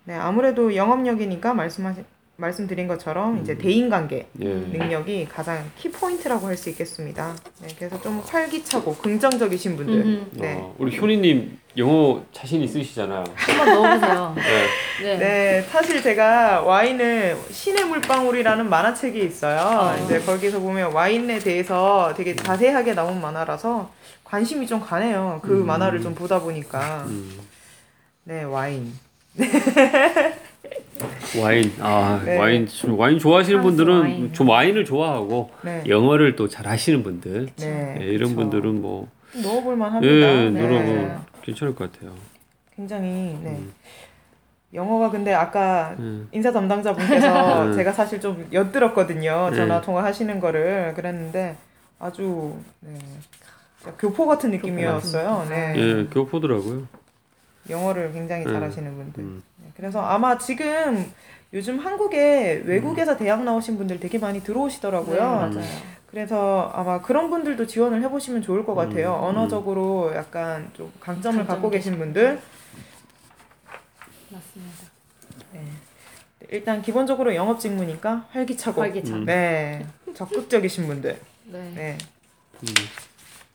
[0.03, 2.03] 네 아무래도 영업력이니까 말씀하신
[2.37, 3.41] 말씀드린 것처럼 음.
[3.43, 4.45] 이제 대인관계 예.
[4.45, 7.35] 능력이 가장 키 포인트라고 할 수 있겠습니다.
[7.61, 9.93] 네, 그래서 좀 활기차고 긍정적이신 분들.
[9.93, 10.27] 음.
[10.31, 10.57] 네.
[10.59, 13.23] 어, 우리 효리님 영어 자신 있으시잖아요.
[13.35, 14.35] 한번 넣어보세요.
[15.01, 15.03] 네.
[15.03, 15.17] 네.
[15.17, 19.59] 네, 사실 제가 와인을 신의 물방울이라는 만화책이 있어요.
[19.59, 19.97] 아.
[19.97, 23.91] 이제 거기서 보면 와인에 대해서 되게 자세하게 나온 만화라서
[24.23, 25.41] 관심이 좀 가네요.
[25.43, 25.67] 그 음.
[25.67, 27.03] 만화를 좀 보다 보니까.
[27.07, 27.39] 음.
[28.23, 28.93] 네, 와인.
[31.41, 32.37] 와인, 아 네.
[32.37, 34.33] 와인, 좀 와인 좋아하시는 프랑스 분들은 와인.
[34.33, 35.83] 좀 와인을 좋아하고 네.
[35.87, 38.41] 영어를 또 잘 하시는 분들, 네, 예, 이런 그쵸.
[38.41, 39.07] 분들은 뭐
[39.43, 40.27] 넣어볼만 예, 합니다.
[40.27, 40.49] 네.
[40.49, 42.13] 누르면 괜찮을 것 같아요.
[42.75, 43.49] 굉장히 네.
[43.51, 43.73] 음.
[44.73, 46.21] 영어가 근데 아까 예.
[46.31, 47.73] 인사 담당자분께서 음.
[47.75, 49.49] 제가 사실 좀 엿들었거든요.
[49.51, 49.55] 네.
[49.55, 51.55] 전화 통화하시는 거를 그랬는데
[51.99, 52.97] 아주 네.
[53.97, 55.47] 교포 같은 느낌이었어요.
[55.49, 55.73] 네.
[55.77, 56.83] 예, 교포더라고요.
[57.69, 58.51] 영어를 굉장히 네.
[58.51, 59.23] 잘하시는 분들.
[59.23, 59.43] 음.
[59.57, 61.11] 네, 그래서 아마 지금
[61.53, 65.15] 요즘 한국에 외국에서 대학 나오신 분들 되게 많이 들어오시더라고요.
[65.15, 65.63] 네, 맞아요.
[66.07, 69.15] 그래서 아마 그런 분들도 지원을 해보시면 좋을 것 같아요.
[69.15, 69.23] 음.
[69.29, 72.41] 언어적으로 약간 좀 강점을 갖고 계신 분들.
[74.29, 74.85] 맞습니다.
[75.53, 75.61] 네.
[76.49, 79.15] 일단 기본적으로 영업 직무니까 활기차고, 활기차.
[79.15, 79.25] 음.
[79.25, 81.19] 네, 적극적이신 분들.
[81.45, 81.71] 네.
[81.75, 81.97] 네.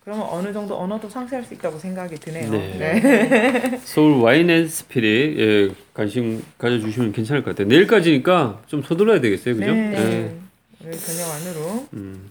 [0.06, 0.12] 음.
[0.12, 2.50] 그러면 어느 정도 언어도 상쇄할 수 있다고 생각이 드네요.
[2.50, 2.76] 네.
[2.78, 3.80] 네.
[3.84, 7.66] 서울 Wine and Spirit 예, 관심 가져주시면 괜찮을 것 같아요.
[7.68, 9.72] 내일까지니까 좀 서둘러야 되겠어요, 그죠?
[9.72, 9.92] 네.
[9.96, 10.34] 예.
[10.84, 12.30] 오늘 저녁 안으로 음.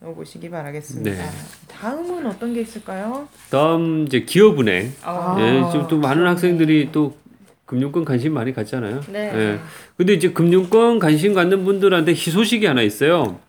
[0.00, 1.10] 넣어보시기 바라겠습니다.
[1.10, 1.30] 네.
[1.68, 3.26] 다음은 어떤 게 있을까요?
[3.50, 4.92] 다음 이제 기업은행.
[5.02, 5.36] 아.
[5.40, 7.16] 예, 지금 또 많은 학생들이 또
[7.64, 9.00] 금융권 관심 많이 갖잖아요.
[9.08, 9.32] 네.
[9.34, 9.58] 예.
[9.96, 13.40] 근데 이제 금융권 관심 갖는 분들한테 희소식이 하나 있어요.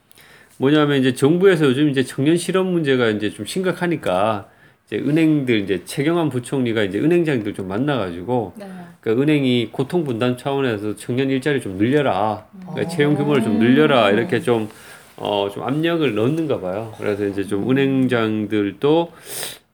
[0.58, 4.48] 뭐냐면 이제 정부에서 요즘 이제 청년 실업 문제가 이제 좀 심각하니까
[4.88, 8.66] 이제 은행들 이제 최경환 부총리가 이제 은행장들 좀 만나가지고 네.
[9.02, 12.46] 그 은행이 고통 분담 차원에서 청년 일자리 좀 늘려라.
[12.62, 12.88] 그러니까 어.
[12.96, 14.12] 채용 규모를 좀 늘려라.
[14.12, 14.70] 이렇게 좀,
[15.18, 16.94] 어, 좀 압력을 넣는가 봐요.
[16.98, 19.12] 그래서 이제 좀 은행장들도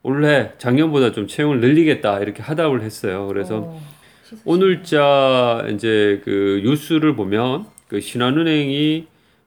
[0.02, 2.20] 올해 작년보다 좀 채용을 늘리겠다.
[2.22, 3.28] 이렇게 하답을 했어요.
[3.28, 3.82] 그래서 어,
[4.24, 9.06] 시수- 오늘자 이제 그 뉴스를 보면 그 신한은행이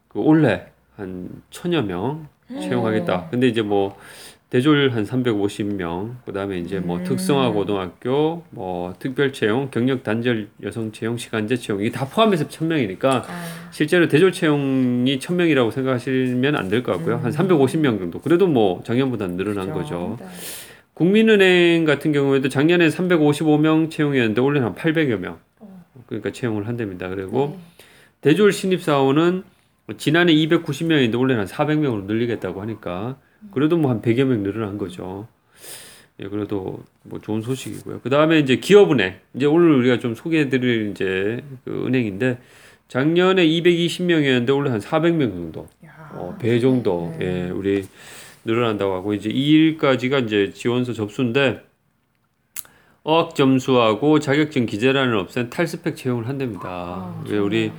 [0.08, 0.64] 그 올해
[0.96, 3.28] 한 천여 명 채용하겠다.
[3.30, 3.96] 근데 이제 뭐
[4.50, 7.04] 대졸 한 350명, 그다음에 이제 뭐 음.
[7.04, 13.04] 특성화 고등학교, 뭐 특별 채용, 경력 단절 여성 채용, 시간제 채용 이게 다 포함해서 1000명이니까
[13.06, 13.24] 아,
[13.70, 17.16] 실제로 대졸 채용이 1000명이라고 생각하시면 안 될 것 같고요.
[17.16, 18.20] 한 350명 정도.
[18.20, 19.78] 그래도 뭐 작년보다 늘어난 그죠.
[19.78, 20.16] 거죠.
[20.20, 20.26] 네.
[20.92, 25.38] 국민은행 같은 경우에도 작년에 355명 채용이었는데 올해는 한 800여 명.
[25.60, 25.84] 어.
[26.06, 27.08] 그러니까 채용을 한답니다.
[27.08, 27.84] 그리고 네.
[28.20, 29.44] 대졸 신입 사원은
[29.96, 33.16] 지난해 290명인데 올해는 한 400명으로 늘리겠다고 하니까
[33.52, 35.26] 그래도 뭐 한 100여 명 늘어난 거죠.
[36.20, 38.00] 예, 그래도 뭐 좋은 소식이고요.
[38.02, 39.14] 그 다음에 이제 기업은행.
[39.34, 42.38] 이제 오늘 우리가 좀 소개해드릴 이제 그 은행인데
[42.88, 45.66] 작년에 220명이었는데 올해 한 400명 정도.
[45.84, 46.10] 야.
[46.14, 47.46] 어, 배 정도 네.
[47.46, 47.84] 예, 우리
[48.44, 51.62] 늘어난다고 하고 이제 2일까지가 이제 지원서 접수인데
[53.04, 56.68] 어학 점수하고 자격증 기재란을 없앤 탈스펙 채용을 한답니다.
[56.68, 57.72] 아, 왜 우리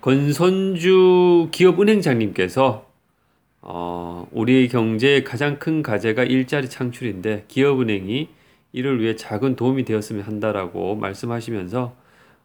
[0.00, 2.86] 건선주 기업은행장님께서
[3.60, 8.28] 어, 우리 경제의 가장 큰 과제가 일자리 창출인데 기업은행이
[8.72, 11.96] 이를 위해 작은 도움이 되었으면 한다라고 말씀하시면서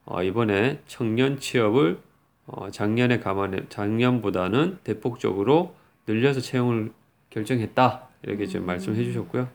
[0.06, 2.00] 어, 이번에 청년 취업을
[2.48, 5.76] 어, 작년에 감안해 작년보다는 대폭적으로
[6.08, 6.92] 늘려서 채용을
[7.30, 9.48] 결정했다 이렇게 지금 말씀해 주셨고요.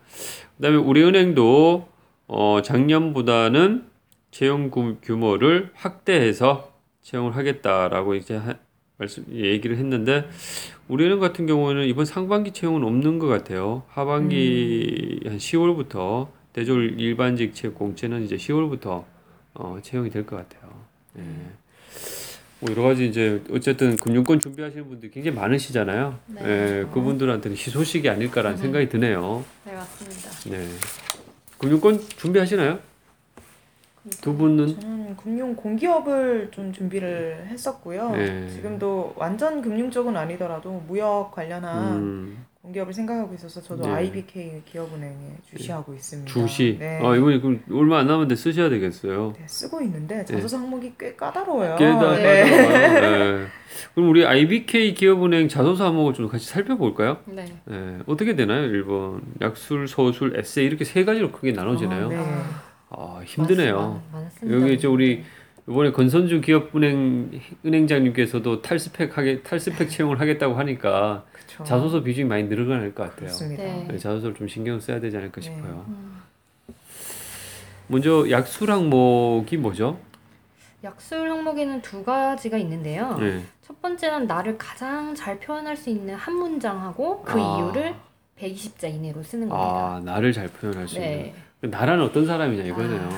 [0.57, 1.87] 그다음에 우리은행도
[2.27, 3.85] 어, 작년보다는
[4.31, 6.68] 채용 구- 규모를 확대해서
[7.03, 8.55] 채용을 하겠다라고 이제 하-
[8.97, 10.27] 말씀 얘기를 했는데
[10.89, 13.83] 우리은행 같은 경우는 이번 상반기 채용은 없는 것 같아요.
[13.89, 19.05] 하반기 한 10월부터 대졸 일반직 채용 공채는 이제 10월부터
[19.53, 20.69] 어, 채용이 될 것 같아요.
[21.17, 21.21] 예.
[22.61, 26.19] 뭐 여러 가지 이제 어쨌든 금융권 준비하시는 분들이 굉장히 많으시잖아요.
[26.27, 29.45] 네, 예, 그분들한테는 희소식이 아닐까라는 생각이 드네요.
[29.63, 30.29] 네 맞습니다.
[30.49, 30.67] 네.
[31.57, 32.79] 금융권 준비하시나요?
[34.21, 38.11] 두 분은 저는 금융 공기업을 좀 준비를 했었고요.
[38.11, 38.49] 네.
[38.49, 43.93] 지금도 완전 금융 쪽은 아니더라도 무역 관련한 음, 공기업을 생각하고 있어서 저도 네.
[43.93, 45.15] IBK 기업은행에
[45.49, 46.31] 주시하고 있습니다.
[46.31, 46.77] 주시.
[46.79, 46.99] 네.
[47.03, 49.33] 아 이거 이거 얼마 안 남았는데 쓰셔야 되겠어요.
[49.37, 51.75] 네, 쓰고 있는데 자소서 항목이 꽤 까다로워요.
[51.75, 52.43] 깨다 네.
[52.43, 53.45] 네.
[53.95, 57.17] 그럼 우리 IBK 기업은행 자소서 항목을 좀 같이 살펴볼까요?
[57.25, 57.45] 네.
[57.65, 57.99] 네.
[58.07, 58.67] 어떻게 되나요?
[58.67, 62.07] 1번 약술, 서술, 에세이 이렇게 세 가지로 크게 나눠지나요?
[62.07, 62.25] 어, 네.
[62.89, 64.01] 아 힘드네요.
[64.49, 65.23] 여기 이제 우리
[65.67, 71.63] 이번에 건선주 기업은행 은행장님께서도 탈스펙 하게 탈스펙 채용을 하겠다고 하니까 그쵸.
[71.63, 73.27] 자소서 비중이 많이 늘어날 것 같아요.
[73.27, 73.63] 그렇습니다.
[73.63, 73.85] 네.
[73.87, 75.41] 네, 자소서를 좀 신경 써야 되지 않을까 네.
[75.41, 75.85] 싶어요.
[75.87, 76.21] 음,
[77.87, 79.99] 먼저 약술 항목이 뭐죠?
[80.83, 83.17] 약술 항목에는 두 가지가 있는데요.
[83.19, 83.43] 네.
[83.61, 87.57] 첫 번째는 나를 가장 잘 표현할 수 있는 한 문장하고 그 아.
[87.57, 87.93] 이유를
[88.39, 89.95] 120자 이내로 쓰는 겁니다.
[89.97, 91.11] 아 나를 잘 표현할 수 네.
[91.27, 93.09] 있는 나라는 어떤 사람이냐 이거네요.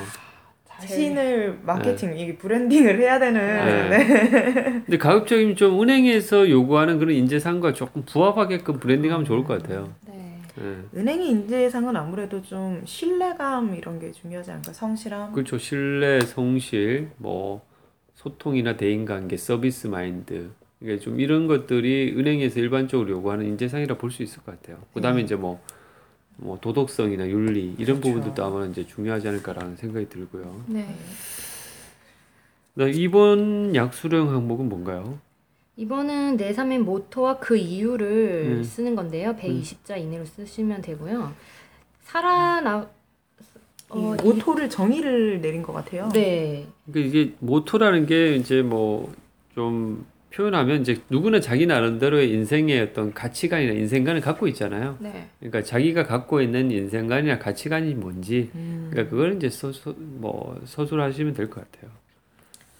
[0.66, 3.88] 자신을 마케팅, 이게 브랜딩을 해야 되는 네.
[3.88, 4.62] 네.
[4.84, 9.92] 근데 가급적이면 좀 은행에서 요구하는 그런 인재상과 조금 부합하게끔 브랜딩하면 좋을 것 같아요.
[10.08, 10.38] 네.
[10.56, 10.76] 네.
[10.96, 14.72] 은행의 인재상은 아무래도 좀 신뢰감 이런 게 중요하지 않을까?
[14.72, 15.32] 성실함.
[15.32, 15.56] 그렇죠.
[15.56, 17.62] 신뢰, 성실, 뭐
[18.14, 20.50] 소통이나 대인관계, 서비스 마인드
[20.80, 24.78] 이게 좀 이런 것들이 은행에서 일반적으로 요구하는 인재상이라 볼 수 있을 것 같아요.
[24.94, 25.60] 그다음에 이제 뭐,
[26.42, 28.00] 뭐 도덕성이나 윤리 이런 그렇죠.
[28.00, 30.64] 부분들도 아마 이제 중요하지 않을까라는 생각이 들고요.
[30.66, 30.94] 네.
[32.94, 35.18] 이번 약 수령 항목은 뭔가요?
[35.76, 38.64] 이번은 내3의 모토와 그 이유를 음.
[38.64, 39.36] 쓰는 건데요.
[39.36, 41.32] 120자 이내로 쓰시면 되고요.
[42.02, 42.88] 살아나
[43.88, 46.08] 어, 이 모토를 정의를 내린 것 같아요.
[46.12, 46.66] 네.
[46.86, 49.12] 그러니까 이게 모토라는 게 이제 뭐
[49.54, 54.96] 좀 표현하면 이제 누구나 자기 나름대로의 인생의 어떤 가치관이나 인생관을 갖고 있잖아요.
[55.00, 55.28] 네.
[55.38, 61.50] 그러니까 자기가 갖고 있는 인생관이나 가치관이 뭔지 음, 그러니까 그걸 이제 서서 뭐 서술하시면 될
[61.50, 61.90] 것 같아요.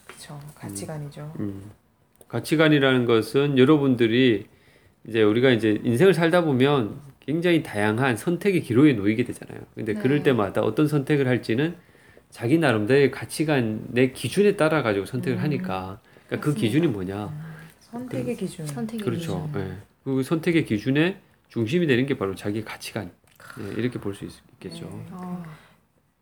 [0.06, 0.40] 그렇죠.
[0.54, 1.32] 가치관이죠.
[1.40, 1.70] 음.
[2.28, 4.46] 가치관이라는 것은 여러분들이
[5.06, 9.60] 이제 우리가 이제 인생을 살다 보면 굉장히 다양한 선택의 기로에 놓이게 되잖아요.
[9.74, 10.00] 근데 네.
[10.00, 11.74] 그럴 때마다 어떤 선택을 할지는
[12.30, 15.42] 자기 나름대로의 가치관 내 기준에 따라 가지고 선택을 음.
[15.42, 16.00] 하니까
[16.40, 16.54] 그러니까 그.
[16.54, 17.32] 기준이 뭐냐?
[17.80, 18.66] 선택의 기준.
[18.66, 19.46] 선택의 그렇죠.
[19.48, 19.60] 기준.
[19.60, 19.72] 예.
[20.04, 21.16] 그 선택의 기준의
[21.48, 23.10] 중심이 되는 게 바로 자기 가치관.
[23.60, 24.86] 예, 이렇게 볼 수 있겠죠.
[24.86, 25.06] 네.
[25.10, 25.44] 어,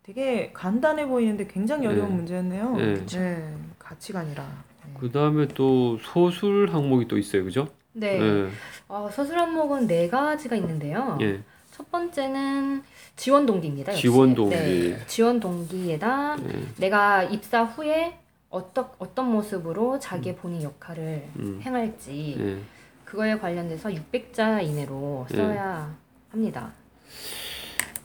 [0.03, 2.15] 되게 간단해 보이는데 굉장히 어려운 네.
[2.17, 2.77] 문제였네요.
[2.77, 3.07] 네.
[3.07, 4.43] 네, 가치관이라.
[4.43, 4.93] 네.
[4.99, 7.69] 그 다음에 또 소술 항목이 또 있어요, 그죠?
[7.93, 8.21] 네.
[8.21, 8.49] 예.
[8.89, 11.19] 어, 서술 항목은 네 가지가 있는데요.
[11.21, 11.41] 예.
[11.71, 12.83] 첫첫 번째는
[13.17, 13.93] 지원 동기입니다.
[13.93, 14.03] 역시.
[14.03, 14.57] 지원 동기.
[14.57, 16.63] 네, 지원 동기에다 네.
[16.79, 18.19] 내가 입사 후에
[18.51, 21.61] 어떤 어떤 모습으로 자기 본인 역할을 음.
[21.63, 22.59] 행할지 예.
[23.05, 25.37] 그거에 관련돼서 600자 이내로 네.
[25.37, 25.97] 써야
[26.31, 26.73] 합니다.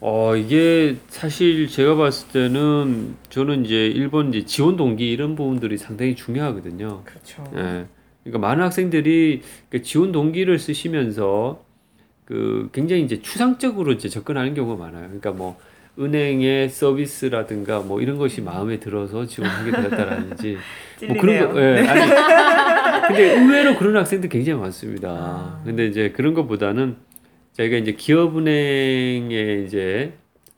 [0.02, 6.16] 어, 이게 사실 제가 봤을 때는 저는 이제 일본 이제 지원 동기 이런 부분들이 상당히
[6.16, 7.02] 중요하거든요.
[7.06, 7.44] 그렇죠.
[7.56, 7.88] 예.
[8.24, 11.64] 그러니까 많은 학생들이 그 지원 동기를 쓰시면서
[12.26, 15.06] 그 굉장히 이제 추상적으로 이제 접근하는 경우가 많아요.
[15.06, 15.58] 그러니까 뭐
[15.98, 20.58] 은행의 서비스라든가 뭐 이런 것이 마음에 들어서 지원하게 되었다라든지
[21.08, 25.10] 뭐 그런 거, 예, 아니, 근데 의외로 그런 학생들 굉장히 많습니다.
[25.10, 25.62] 아.
[25.64, 26.98] 근데 이제 그런 것보다는
[27.54, 30.14] 저희가 이제 기업은행에 이제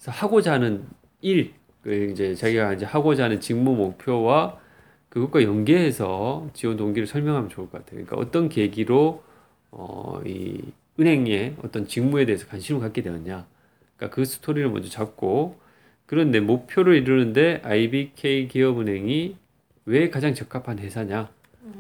[0.06, 0.86] 하고자 하는
[1.22, 4.58] 일, 그 이제 자기가 이제 하고자 하는 직무 목표와
[5.10, 8.04] 그것과 연계해서 지원 동기를 설명하면 좋을 것 같아요.
[8.04, 9.24] 그러니까 어떤 계기로
[9.72, 10.62] 어, 이
[11.00, 13.46] 은행의 어떤 직무에 대해서 관심을 갖게 되었냐.
[13.98, 15.58] 그러니까 그 스토리를 먼저 잡고
[16.06, 19.36] 그런데 목표를 이루는데 IBK 기업은행이
[19.86, 21.30] 왜 가장 적합한 회사냐.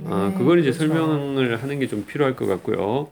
[0.05, 0.87] 아, 네, 그걸 이제 그렇죠.
[0.93, 3.09] 설명을 하는 게 좀 필요할 것 같고요.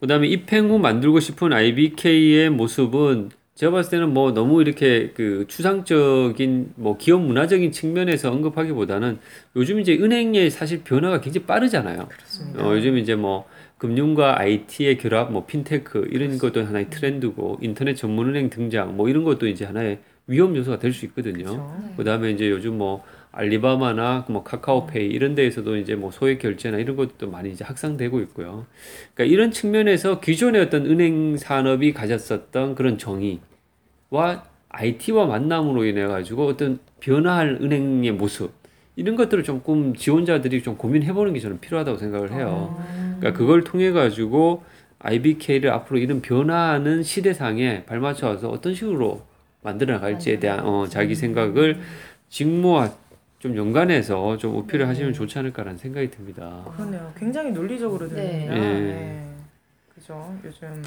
[0.00, 5.44] 그 다음에 입행 후 만들고 싶은 IBK의 모습은 제가 봤을 때는 뭐 너무 이렇게 그
[5.46, 9.18] 추상적인 뭐 기업 문화적인 측면에서 언급하기보다는
[9.56, 12.08] 요즘 이제 은행의 사실 변화가 굉장히 빠르잖아요.
[12.08, 12.66] 그렇습니다.
[12.66, 13.46] 어, 요즘 이제 뭐
[13.80, 19.48] 금융과 IT의 결합, 뭐 핀테크 이런 것도 하나의 트렌드고 인터넷 전문은행 등장 뭐 이런 것도
[19.48, 21.44] 이제 하나의 위험 요소가 될 수 있거든요.
[21.44, 21.94] 그렇죠.
[21.96, 27.30] 그다음에 이제 요즘 뭐 알리바바나 뭐 카카오페이 이런 데에서도 이제 뭐 소액 결제나 이런 것도
[27.30, 28.66] 많이 이제 확산되고 있고요.
[29.14, 36.80] 그러니까 이런 측면에서 기존의 어떤 은행 산업이 가졌었던 그런 정의와 IT와 만남으로 인해 가지고 어떤
[37.00, 38.59] 변화할 은행의 모습
[38.96, 42.76] 이런 것들을 조금 지원자들이 좀 고민해 보는 게 저는 필요하다고 생각을 해요.
[42.76, 43.16] 어.
[43.18, 44.62] 그러니까 그걸 통해 가지고
[44.98, 49.22] IBK를 앞으로 이런 변화하는 시대상에 발맞춰서 어떤 식으로
[49.62, 51.80] 만들어 나갈지에 대한 어, 자기 생각을
[52.28, 52.92] 직무와
[53.38, 56.62] 좀 연관해서 좀 어필을 하시면 좋지 않을까라는 생각이 듭니다.
[56.76, 57.10] 그러네요.
[57.16, 58.54] 굉장히 논리적으로 들립니다.
[58.54, 58.60] 네.
[58.60, 59.26] 네.
[60.10, 60.38] 그죠.
[60.44, 60.82] 요즘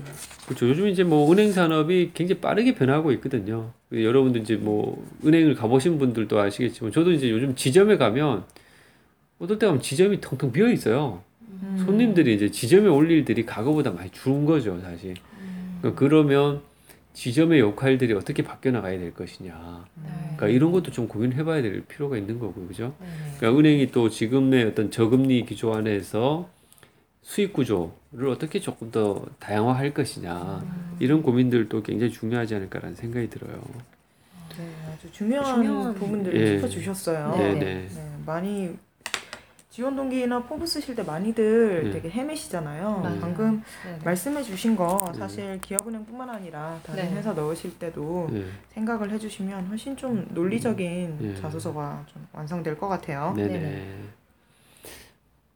[0.45, 0.69] 그렇죠.
[0.69, 3.71] 요즘 이제 뭐 은행 산업이 굉장히 빠르게 변하고 있거든요.
[3.91, 8.43] 여러분들 이제 뭐 은행을 가보신 분들도 아시겠지만 저도 이제 요즘 지점에 가면
[9.39, 11.23] 어떨 때 가면 지점이 텅텅 비어 있어요.
[11.41, 11.81] 음.
[11.85, 15.15] 손님들이 이제 지점에 올 일들이 과거보다 많이 줄은 거죠, 사실.
[15.79, 16.61] 그러니까 그러면
[17.13, 19.85] 지점의 역할들이 어떻게 바뀌어 나가야 될 것이냐.
[20.03, 20.09] 네.
[20.35, 22.67] 그러니까 이런 것도 좀 고민해 봐야 될 필요가 있는 거고요.
[22.67, 22.95] 그죠?
[22.99, 23.07] 네.
[23.37, 26.49] 그러니까 은행이 또 지금의 어떤 저금리 기조 안에서
[27.23, 30.63] 수익 구조를 어떻게 조금 더 다양화할 것이냐.
[30.99, 33.61] 이런 고민들도 굉장히 중요하지 않을까라는 생각이 들어요.
[34.57, 36.55] 네, 아주 중요한, 중요한 부분들을 예.
[36.57, 37.35] 짚어주셨어요.
[37.35, 37.59] 네, 네.
[37.59, 37.87] 네.
[37.89, 38.77] 네, 많이
[39.71, 41.91] 지원 동기나 포부 쓰실 때 많이들 네.
[41.93, 42.99] 되게 헤매시잖아요.
[42.99, 43.19] 맞아요.
[43.19, 43.99] 방금 네, 네.
[44.05, 47.15] 말씀해주신 거 사실 기업은행뿐만 아니라 다른 네.
[47.15, 48.45] 회사 넣으실 때도 네.
[48.75, 51.41] 생각을 해주시면 훨씬 좀 논리적인 네.
[51.41, 53.33] 자소서가 좀 완성될 것 같아요.
[53.35, 53.95] 네네.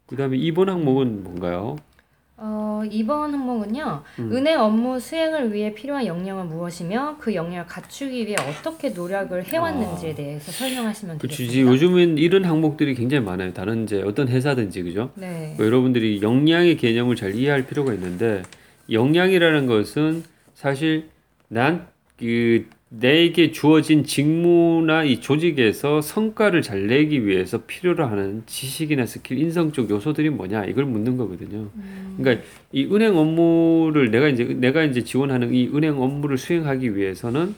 [0.08, 1.78] 그다음에 이번 항목은 뭔가요?
[2.40, 4.04] 어, 이번 항목은요.
[4.20, 4.32] 음.
[4.32, 10.52] 은행 업무 수행을 위해 필요한 역량은 무엇이며 그 역량을 갖추기 위해 어떻게 노력을 해왔는지에 대해서
[10.52, 11.38] 설명하시면 그렇지.
[11.48, 11.72] 되겠습니다.
[11.72, 13.54] 요즘은 이런 항목들이 굉장히 많아요.
[13.54, 15.12] 다른 이제 어떤 회사든지 그죠?
[15.16, 15.56] 네.
[15.58, 18.44] 뭐 여러분들이 역량의 개념을 잘 이해할 필요가 있는데
[18.92, 21.10] 역량이라는 것은 사실
[21.48, 29.40] 난 그 내게 주어진 직무나 이 조직에서 성과를 잘 내기 위해서 필요로 하는 지식이나 스킬,
[29.40, 31.70] 인성적 요소들이 뭐냐 이걸 묻는 거거든요.
[32.18, 37.56] 그러니까 이 은행 업무를 내가 이제 내가 이제 지원하는 이 은행 업무를 수행하기 위해서는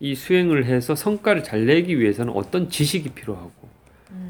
[0.00, 3.52] 이 수행을 해서 성과를 잘 내기 위해서는 어떤 지식이 필요하고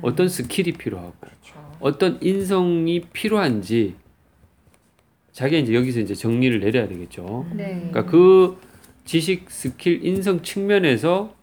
[0.03, 1.77] 어떤 skill이 필요하고 그렇죠.
[1.81, 3.95] 어떤 인성이 필요한지
[5.33, 7.47] 자기가 이제 여기서 이제 정리를 내려야 되겠죠.
[7.55, 7.89] 네.
[7.91, 8.59] 그러니까 그
[9.11, 11.35] 지식, 스킬, 인성 측면에서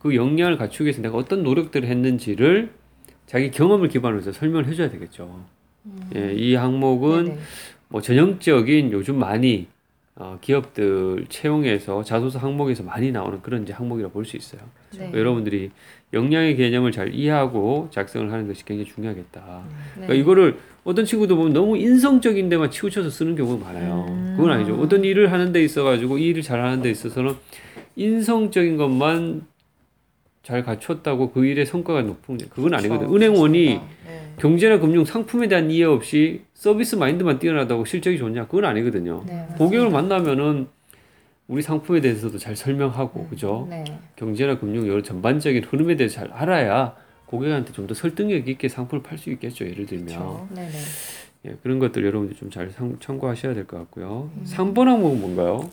[0.00, 2.70] 그 역량을 갖추기 위해서 내가 어떤 노력들을 했는지를
[3.26, 5.44] 자기 경험을 기반으로 해서 설명을 해줘야 되겠죠.
[6.16, 7.38] 예, 이 항목은 네네.
[7.86, 9.68] 뭐 전형적인 요즘 많이
[10.16, 14.62] 어, 기업들 채용에서 자소서 항목에서 많이 나오는 그런 이제 항목이라고 볼수 있어요.
[14.98, 15.12] 네.
[15.14, 15.70] 여러분들이
[16.12, 19.62] 역량의 개념을 잘 이해하고 작성을 하는 것이 굉장히 중요하겠다.
[19.68, 19.74] 네.
[19.94, 24.06] 그러니까 이거를 어떤 친구도 보면 너무 인성적인 데만 치우쳐서 쓰는 경우가 많아요.
[24.08, 24.34] 음.
[24.36, 24.74] 그건 아니죠.
[24.76, 27.34] 어떤 일을 하는 데 있어가지고 이 일을 잘하는 데 있어서는
[27.96, 29.46] 인성적인 것만
[30.42, 33.08] 잘 갖췄다고 그 일의 성과가 높은 게 그건 아니거든.
[33.08, 33.16] 그렇죠.
[33.16, 33.66] 은행원이.
[33.66, 33.80] 네.
[34.38, 38.46] 경제나 금융 상품에 대한 이해 없이 서비스 마인드만 뛰어나다고 실적이 좋냐?
[38.46, 39.22] 그건 아니거든요.
[39.26, 40.66] 네, 고객을 만나면은
[41.46, 43.66] 우리 상품에 대해서도 잘 설명하고 그죠?
[43.70, 43.84] 네.
[44.16, 46.94] 경제나 금융 여러 전반적인 흐름에 대해서 잘 알아야
[47.26, 49.64] 고객한테 좀 더 설득력 있게 상품을 팔 수 있겠죠.
[49.66, 50.48] 예를 들면.
[50.54, 50.72] 네네.
[51.46, 54.30] 예, 그런 것들 여러분들 좀 잘 참고하셔야 될 것 같고요.
[54.46, 55.68] 3번 항목은 뭔가요?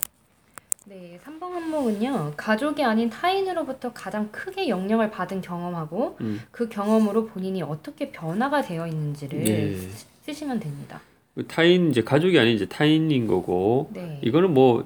[0.85, 2.33] 네, 3번 항목은요.
[2.35, 6.41] 가족이 아닌 타인으로부터 가장 크게 영향을 받은 경험하고 음.
[6.51, 9.75] 그 경험으로 본인이 어떻게 변화가 되어 있는지를 예.
[9.75, 10.99] 쓰- 쓰시면 됩니다.
[11.35, 14.19] 그 타인 이제 가족이 아닌 이제 타인인 거고 네.
[14.23, 14.83] 이거는 뭐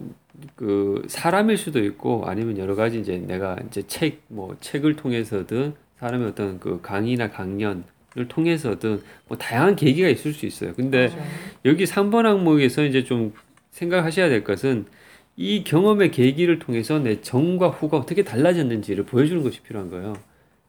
[0.58, 6.28] 그 사람일 수도 있고 아니면 여러 가지 이제 내가 이제 책 뭐 책을 통해서든 사람의
[6.28, 7.84] 어떤 그 강의나 강연을
[8.28, 10.74] 통해서든 뭐 다양한 계기가 있을 수 있어요.
[10.74, 11.24] 근데 그렇죠.
[11.66, 13.34] 여기 3번 항목에서 이제 좀
[13.72, 14.86] 생각하셔야 될 것은
[15.38, 20.16] 이 경험의 계기를 통해서 내 전과 후가 어떻게 달라졌는지를 보여주는 것이 필요한 거예요.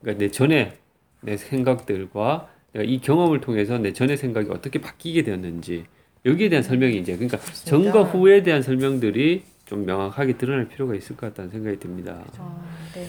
[0.01, 0.77] 그러니까 내 전에
[1.21, 5.85] 내 생각들과 내가 이 경험을 통해서 내 전의 생각이 어떻게 바뀌게 되었는지
[6.25, 11.29] 여기에 대한 설명이 이제 그러니까 전과 후에 대한 설명들이 좀 명확하게 드러날 필요가 있을 것
[11.29, 12.25] 같다는 생각이 듭니다.
[12.39, 13.07] 어, 네.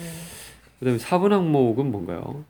[0.79, 2.43] 그다음에 4번 항목은 뭔가요?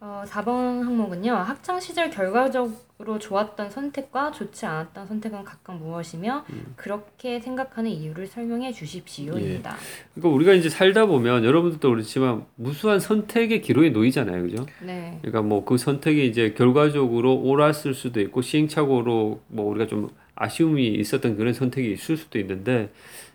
[0.00, 1.32] 어, 4번 항목은요.
[1.32, 6.72] 학창 시절 결과적으로 좋았던 선택과 좋지 않았던 선택은 각각 무엇이며 음.
[6.74, 9.76] 그렇게 생각하는 이유를 설명해 주십시오입니다.
[10.14, 14.66] 그러니까 우리가 이제 살다 보면 여러분들도 그렇지만 무수한 선택의 기로에 놓이잖아요, 그죠?
[14.84, 15.18] 네.
[15.22, 21.36] 그러니까 뭐 그 선택이 이제 결과적으로 옳았을 수도 있고 시행착오로 뭐 우리가 좀 아쉬움이 있었던
[21.36, 22.90] 그런 선택이 있을 수도 있는데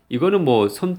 [0.10, 0.98] 이거는 뭐 선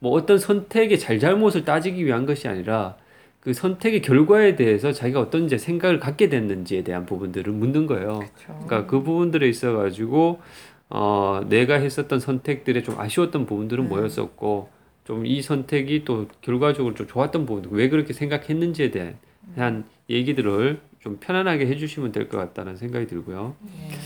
[0.00, 2.96] 뭐 어떤 선택의 잘잘못을 따지기 위한 것이 아니라
[3.40, 8.18] 그 선택의 결과에 대해서 자기가 어떤 이제 생각을 갖게 됐는지에 대한 부분들을 묻는 거예요.
[8.18, 8.32] 그렇죠.
[8.66, 10.40] 그러니까 그 부분들에 있어 가지고
[10.88, 13.88] 어 내가 했었던 선택들에 좀 아쉬웠던 부분들은 음.
[13.88, 14.68] 뭐였었고
[15.04, 19.16] 좀 이 선택이 또 결과적으로 좀 좋았던 부분들 왜 그렇게 생각했는지에 대한
[19.54, 23.54] 대한 얘기들을 좀 편안하게 해주시면 될 것 같다는 생각이 들고요.
[23.60, 23.72] 네.
[23.88, 23.96] 네.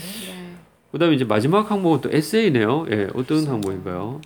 [0.93, 2.87] 그다음에 이제 마지막 항목은 또 에세이네요.
[2.91, 4.21] 예, 어떤 항목인가요?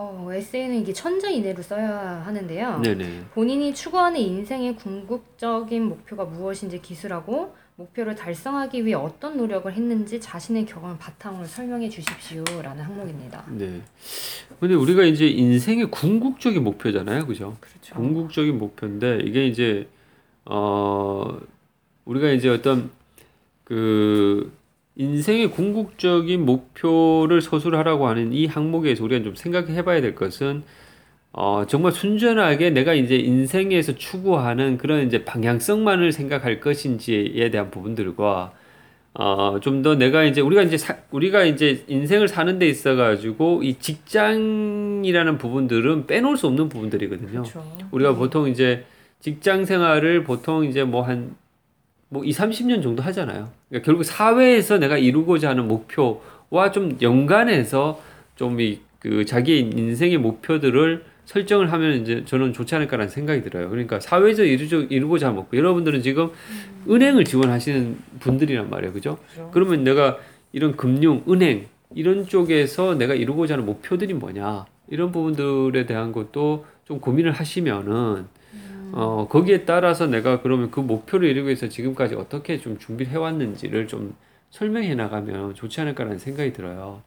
[0.00, 2.80] 어, 에세이는 이게 천자 이내로 써야 하는데요.
[2.80, 3.24] 네네.
[3.34, 10.98] 본인이 추구하는 인생의 궁극적인 목표가 무엇인지 기술하고 목표를 달성하기 위해 어떤 노력을 했는지 자신의 경험을
[10.98, 13.44] 바탕으로 설명해 주십시오라는 항목입니다.
[13.50, 13.80] 네.
[14.60, 17.56] 근데 우리가 이제 인생의 궁극적인 목표잖아요, 그죠?
[17.60, 17.94] 그렇죠.
[17.96, 19.88] 궁극적인 목표인데 이게 이제
[20.44, 21.38] 어
[22.04, 22.90] 우리가 이제 어떤
[23.64, 24.52] 그
[24.98, 30.64] 인생의 궁극적인 목표를 서술하라고 하는 이 항목에서 우리가 좀 생각해 봐야 될 것은
[31.32, 38.52] 어 정말 순전하게 내가 이제 인생에서 추구하는 그런 이제 방향성만을 생각할 것인지에 대한 부분들과
[39.14, 43.62] 어 좀 더 내가 이제 우리가 이제 사, 우리가 이제 인생을 사는 데 있어 가지고
[43.62, 47.30] 이 직장이라는 부분들은 빼놓을 수 없는 부분들이거든요.
[47.42, 47.64] 그렇죠.
[47.90, 48.84] 우리가 보통 이제
[49.20, 51.36] 직장 생활을 보통 이제 뭐한
[52.08, 53.50] 뭐 2, 30년 정도 하잖아요.
[53.68, 58.00] 그러니까 결국 사회에서 내가 이루고자 하는 목표와 좀 연관해서
[58.36, 63.68] 좀 이 그 자기의 인생의 목표들을 설정을 하면 이제 저는 좋지 않을까라는 생각이 들어요.
[63.68, 65.56] 그러니까 사회에서 이루죠, 이루고자 하는 목표.
[65.58, 66.30] 여러분들은 지금
[66.88, 68.92] 은행을 지원하시는 분들이란 말이에요.
[68.92, 69.18] 그죠?
[69.34, 69.50] 그렇죠.
[69.52, 70.18] 그러면 내가
[70.52, 76.98] 이런 금융, 은행 이런 쪽에서 내가 이루고자 하는 목표들이 뭐냐 이런 부분들에 대한 것도 좀
[76.98, 78.26] 고민을 하시면은
[78.92, 84.14] 어 거기에 따라서 내가 그러면 그 목표를 이루기 위해서 지금까지 어떻게 좀 준비를 해왔는지를 좀
[84.50, 87.02] 설명해 나가면 좋지 않을까라는 생각이 들어요.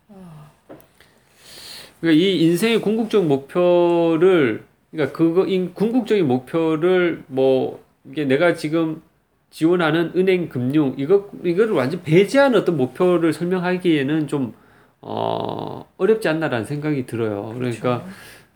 [2.00, 9.02] 그러니까 이 인생의 궁극적 목표를 그러니까 그거 이 궁극적인 목표를 뭐 이게 내가 지금
[9.50, 14.54] 지원하는 은행 금융 이거 이거를 완전 배제한 어떤 목표를 설명하기에는 좀
[15.02, 17.54] 어, 어렵지 않나라는 생각이 들어요.
[17.56, 18.06] 그러니까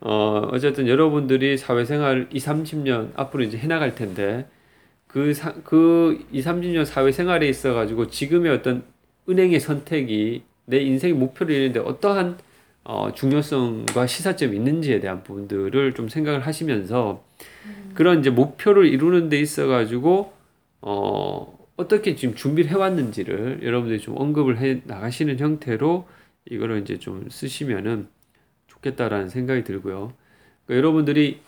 [0.01, 4.47] 어, 어쨌든 여러분들이 사회생활 2, 30년 앞으로 이제 해나갈 텐데
[5.08, 8.84] 그, 사, 그 2, 30년 사회생활에 있어 가지고 지금의 어떤
[9.29, 12.38] 은행의 선택이 내 인생의 목표를 이루는데 어떠한
[12.84, 17.23] 어, 중요성과 시사점이 있는지에 대한 부분들을 좀 생각을 하시면서
[17.95, 20.34] 그런 이제 목표를 이루는 데 있어 가지고
[20.81, 26.08] 어, 어떻게 지금 준비를 해왔는지를 여러분들이 좀 언급을 해 나가시는 형태로
[26.49, 28.08] 이거를 이제 좀 쓰시면은
[28.86, 30.13] 좋겠다라는 생각이 들고요.
[30.65, 31.39] 그러니까 여러분들이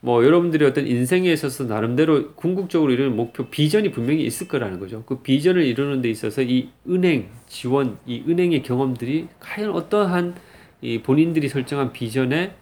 [0.00, 5.02] 뭐 여러분들이 어떤 인생에 있어서 나름대로 궁극적으로 이루는 목표 비전이 분명히 있을 거라는 거죠.
[5.06, 10.34] 그 비전을 이루는 데 있어서 이 은행 지원, 이 은행의 경험들이 과연 어떠한
[10.82, 12.54] 이 본인들이 설정한 비전에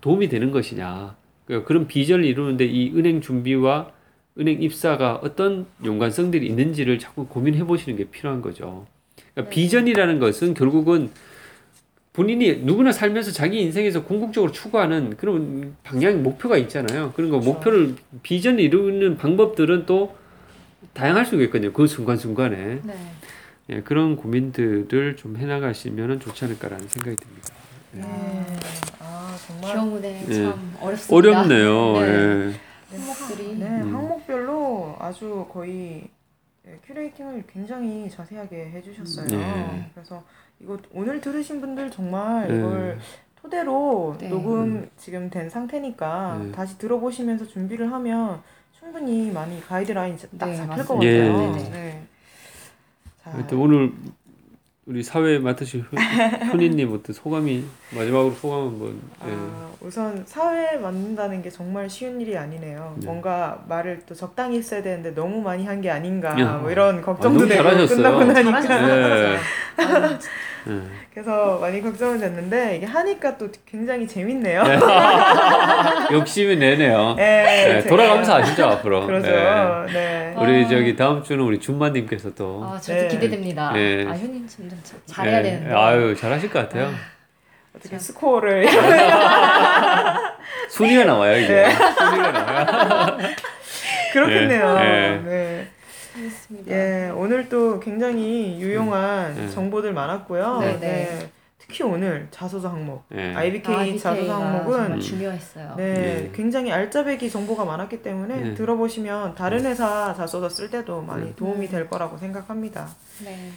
[0.00, 1.16] 도움이 되는 것이냐.
[1.46, 3.92] 그러니까 그런 비전을 이루는데 이 은행 준비와
[4.38, 8.86] 은행 입사가 어떤 연관성들이 있는지를 자꾸 고민해 보시는 게 필요한 거죠.
[9.34, 11.10] 그러니까 비전이라는 것은 결국은
[12.12, 17.12] 본인이 누구나 살면서 자기 인생에서 궁극적으로 추구하는 그런 방향 목표가 있잖아요.
[17.14, 17.52] 그런 거 그렇죠.
[17.52, 20.16] 목표를 비전을 이루는 방법들은 또
[20.92, 21.72] 다양할 수가 있거든요.
[21.72, 22.94] 그 순간순간에 네.
[23.70, 27.48] 예, 그런 고민들을 좀 해나가시면 좋지 않을까라는 생각이 듭니다.
[27.92, 28.02] 네.
[28.98, 30.34] 아 정말 기억문에 네.
[30.34, 31.14] 참 어렵습니다.
[31.16, 31.92] 어렵네요.
[32.00, 32.06] 네.
[32.08, 32.60] 예.
[32.96, 33.94] 항목들이 네, 음.
[33.94, 36.08] 항목별로 아주 거의
[36.64, 39.26] 네, 큐레이팅을 굉장히 자세하게 해주셨어요.
[39.28, 39.90] 네.
[39.94, 40.24] 그래서
[40.62, 42.56] 이거 오늘 들으신 분들 정말 네.
[42.58, 42.98] 이걸
[43.40, 44.28] 토대로 네.
[44.28, 46.52] 녹음 지금 된 상태니까 네.
[46.52, 48.40] 다시 들어보시면서 준비를 하면
[48.78, 50.94] 충분히 많이 가이드라인 딱 네, 잡힐 것.
[50.94, 51.08] 같아요.
[51.08, 51.28] 예.
[51.28, 51.70] 네.
[51.70, 52.02] 네,
[53.24, 53.92] 자, 하여튼 오늘
[54.86, 55.96] 우리 사회 맡으신 효-
[56.52, 57.64] 효니님 어떤 소감이
[57.96, 58.88] 마지막으로 소감 한번
[59.26, 59.30] 예.
[59.32, 62.96] 아, 우선 사회 만든다는 게 정말 쉬운 일이 아니네요.
[62.98, 63.06] 네.
[63.06, 66.56] 뭔가 말을 또 적당히 했어야 되는데 너무 많이 한 게 아닌가 야.
[66.58, 67.86] 뭐 이런 걱정도 너무 되고.
[67.86, 69.32] 끝나고 나니까 잘하셨어요.
[69.32, 69.36] 예.
[69.82, 70.18] 아, 예.
[71.12, 74.62] 그래서 많이 걱정은 됐는데 이게 하니까 또 굉장히 재밌네요.
[76.12, 77.14] 욕심이 내네요.
[77.16, 79.06] 네, 예, 제가- 돌아가면서 아시죠 앞으로.
[79.06, 79.28] 그러죠.
[79.30, 79.92] 예.
[79.92, 80.34] 네.
[80.36, 80.68] 우리 아.
[80.68, 83.08] 저기 다음 주는 우리 준마님께서 또 아, 저도 네.
[83.08, 83.72] 기대됩니다.
[83.72, 84.06] 네.
[84.06, 85.42] 아, 효님 점점 잘- 잘해야 예.
[85.42, 85.74] 되는데.
[85.74, 86.90] 아유 잘하실 것 같아요.
[87.76, 88.66] 어떻게 스코어를
[90.70, 91.54] 순위가 나와요 이제.
[91.62, 91.70] 네.
[91.70, 93.18] 순위가 나와요.
[94.12, 94.76] 그렇겠네요.
[94.80, 95.20] 예.
[95.24, 95.66] 네.
[96.30, 96.70] 알겠습니다.
[96.72, 99.48] 예, 오늘 또 굉장히 유용한 네.
[99.48, 100.58] 정보들 많았고요.
[100.60, 101.30] 네, 네.
[101.58, 103.32] 특히 오늘 자소서 항목, 예.
[103.34, 105.74] IBK 아, 자소서 항목은 중요했어요.
[105.76, 106.30] 네, 네.
[106.34, 108.54] 굉장히 알짜배기 정보가 많았기 때문에 네.
[108.54, 111.36] 들어보시면 다른 회사 자소서 쓸 때도 많이 네.
[111.36, 112.88] 도움이 될 거라고 생각합니다.
[113.24, 113.50] 네.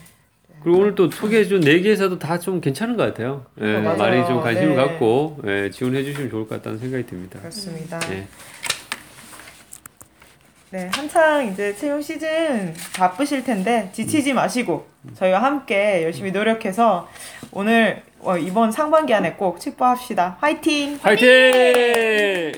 [0.64, 3.46] 그리고 오늘 또 소개해준 네 개에서도 다 좀 괜찮은 것 같아요.
[3.62, 3.96] 예, 어.
[3.98, 4.76] 많이 좀 관심을 네.
[4.76, 7.40] 갖고 예, 지원해 주시면 좋을 것 같다는 생각이 듭니다.
[7.40, 8.00] 그렇습니다.
[8.12, 8.28] 예.
[10.74, 17.08] 네, 한창 이제 채용 시즌 바쁘실 텐데 지치지 마시고 저희와 함께 열심히 노력해서
[17.52, 20.38] 오늘 어, 이번 상반기 안에 꼭 축복합시다.
[20.42, 20.98] 화이팅!
[21.00, 22.54] 화이팅!